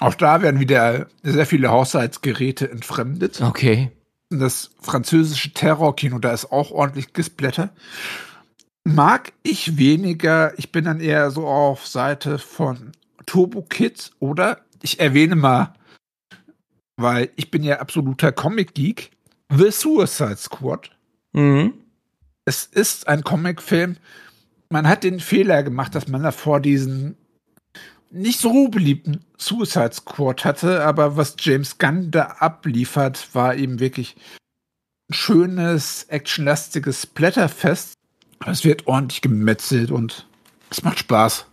[0.00, 3.42] Auch da werden wieder sehr viele Haushaltsgeräte entfremdet.
[3.42, 3.92] Okay.
[4.30, 7.68] Das französische Terrorkino, da ist auch ordentlich Gesplatter.
[8.84, 10.58] Mag ich weniger.
[10.58, 12.92] Ich bin dann eher so auf Seite von
[13.26, 15.74] Turbo Kids oder ich erwähne mal,
[16.96, 19.10] weil ich bin ja absoluter Comic-Geek,
[19.50, 20.90] The Suicide Squad.
[21.32, 21.74] Mhm.
[22.44, 23.96] Es ist ein Comicfilm.
[24.70, 27.16] Man hat den Fehler gemacht, dass man davor diesen
[28.10, 34.16] nicht so beliebten Suicide Squad hatte, aber was James Gunn da abliefert, war eben wirklich
[35.10, 37.94] ein schönes, actionlastiges Blätterfest.
[38.46, 40.26] Es wird ordentlich gemetzelt und
[40.70, 41.46] es macht Spaß.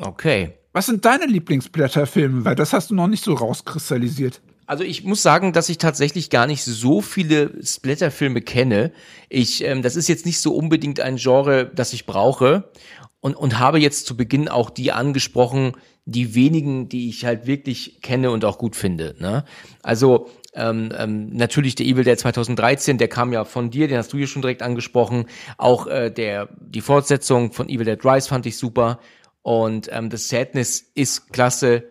[0.00, 0.54] Okay.
[0.72, 2.44] Was sind deine Lieblingsblätterfilme?
[2.44, 4.40] Weil das hast du noch nicht so rauskristallisiert.
[4.68, 8.92] Also ich muss sagen, dass ich tatsächlich gar nicht so viele Splatter-Filme kenne.
[9.30, 12.70] Ich, ähm, das ist jetzt nicht so unbedingt ein Genre, das ich brauche.
[13.20, 15.72] Und, und habe jetzt zu Beginn auch die angesprochen,
[16.04, 19.16] die wenigen, die ich halt wirklich kenne und auch gut finde.
[19.18, 19.46] Ne?
[19.82, 24.12] Also ähm, ähm, natürlich der Evil Dead 2013, der kam ja von dir, den hast
[24.12, 25.24] du hier schon direkt angesprochen.
[25.56, 29.00] Auch äh, der die Fortsetzung von Evil Dead Rise fand ich super.
[29.40, 31.84] Und ähm, das Sadness ist klasse.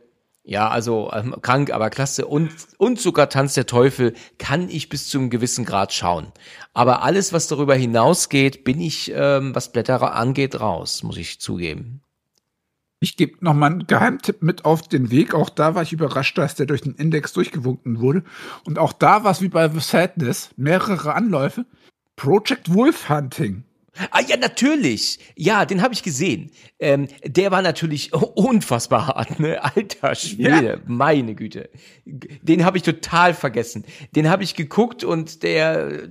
[0.50, 2.26] Ja, also ähm, krank, aber klasse.
[2.26, 6.32] Und, und sogar Tanz der Teufel kann ich bis zu einem gewissen Grad schauen.
[6.74, 12.00] Aber alles, was darüber hinausgeht, bin ich, ähm, was Blätter angeht, raus, muss ich zugeben.
[13.02, 15.34] Ich gebe noch mal einen Geheimtipp mit auf den Weg.
[15.34, 18.24] Auch da war ich überrascht, dass der durch den Index durchgewunken wurde.
[18.64, 20.52] Und auch da war es wie bei The Sadness.
[20.56, 21.66] Mehrere Anläufe.
[22.16, 23.66] Project Wolf Hunting.
[24.12, 25.20] Ah ja, natürlich.
[25.36, 26.52] Ja, den habe ich gesehen.
[26.80, 29.64] Ähm, der war natürlich unfassbar hart, ne?
[29.64, 30.78] Alter Schwede, ja.
[30.86, 31.70] meine Güte.
[32.06, 33.86] Den habe ich total vergessen.
[34.16, 36.08] Den habe ich geguckt und der,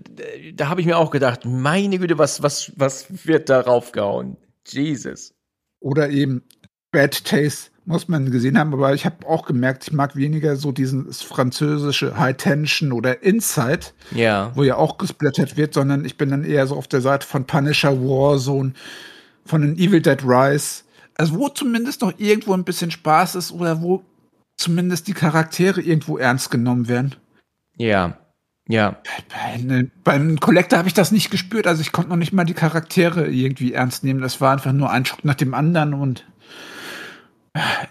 [0.54, 4.36] da habe ich mir auch gedacht, meine Güte, was, was, was wird da raufgehauen?
[4.66, 5.34] Jesus.
[5.80, 6.42] Oder eben
[6.90, 10.72] Bad Taste muss man gesehen haben, aber ich habe auch gemerkt, ich mag weniger so
[10.72, 14.50] dieses französische High Tension oder Inside, ja.
[14.54, 17.46] wo ja auch gesplattert wird, sondern ich bin dann eher so auf der Seite von
[17.46, 18.72] Punisher Warzone,
[19.44, 20.82] von den Evil Dead Rise,
[21.14, 24.02] also wo zumindest noch irgendwo ein bisschen Spaß ist oder wo
[24.56, 27.14] zumindest die Charaktere irgendwo ernst genommen werden.
[27.76, 28.18] Ja.
[28.68, 28.96] Ja.
[29.28, 32.54] Bei, beim Collector habe ich das nicht gespürt, also ich konnte noch nicht mal die
[32.54, 34.20] Charaktere irgendwie ernst nehmen.
[34.20, 36.26] Das war einfach nur ein Schock nach dem anderen und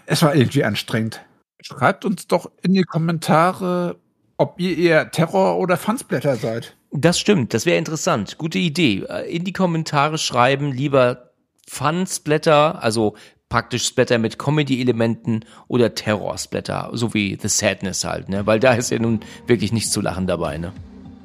[0.06, 1.20] es war irgendwie anstrengend.
[1.60, 3.96] Schreibt uns doch in die Kommentare,
[4.36, 6.76] ob ihr eher Terror- oder Fansblätter seid.
[6.92, 8.38] Das stimmt, das wäre interessant.
[8.38, 9.04] Gute Idee.
[9.28, 11.32] In die Kommentare schreiben lieber
[11.68, 13.16] Fansblätter, also
[13.48, 18.46] praktisch Splatter mit Comedy-Elementen oder Terror-Splatter, so wie The Sadness halt, ne?
[18.46, 20.72] Weil da ist ja nun wirklich nichts zu lachen dabei, ne?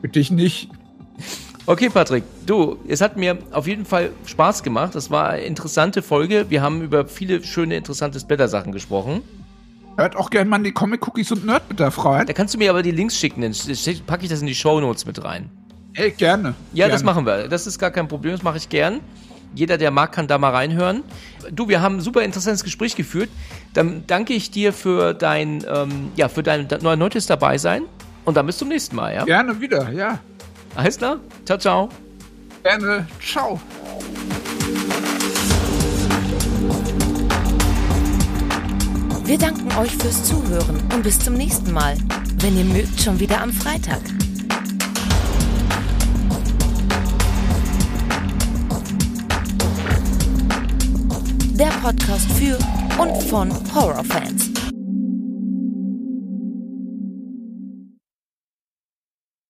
[0.02, 0.70] Für dich nicht.
[1.68, 4.96] Okay, Patrick, du, es hat mir auf jeden Fall Spaß gemacht.
[4.96, 6.48] Das war eine interessante Folge.
[6.50, 9.22] Wir haben über viele schöne, interessante Splatter-Sachen gesprochen.
[9.96, 12.26] Hört auch gerne mal in die Comic-Cookies und Nerdbedarf rein.
[12.26, 13.54] Da kannst du mir aber die Links schicken, dann
[14.08, 15.50] packe ich das in die Shownotes mit rein.
[15.94, 16.56] Ey, gerne.
[16.74, 16.94] Ja, gerne.
[16.94, 17.48] das machen wir.
[17.48, 19.02] Das ist gar kein Problem, das mache ich gern.
[19.54, 21.04] Jeder, der mag, kann da mal reinhören.
[21.52, 23.30] Du, wir haben ein super interessantes Gespräch geführt.
[23.74, 27.84] Dann danke ich dir für dein, ähm, ja, für dein erneutes dabei sein.
[28.24, 29.26] Und dann bis zum nächsten Mal, ja?
[29.26, 30.20] Gerne wieder, ja.
[30.76, 31.20] Alles klar?
[31.46, 31.90] Ciao, ciao.
[32.64, 33.08] Gerne.
[33.20, 33.60] Ciao.
[39.26, 41.96] Wir danken euch fürs Zuhören und bis zum nächsten Mal.
[42.40, 44.02] Wenn ihr mögt, schon wieder am Freitag.
[51.54, 52.58] Der Podcast für
[53.00, 54.52] und von Horrorfans.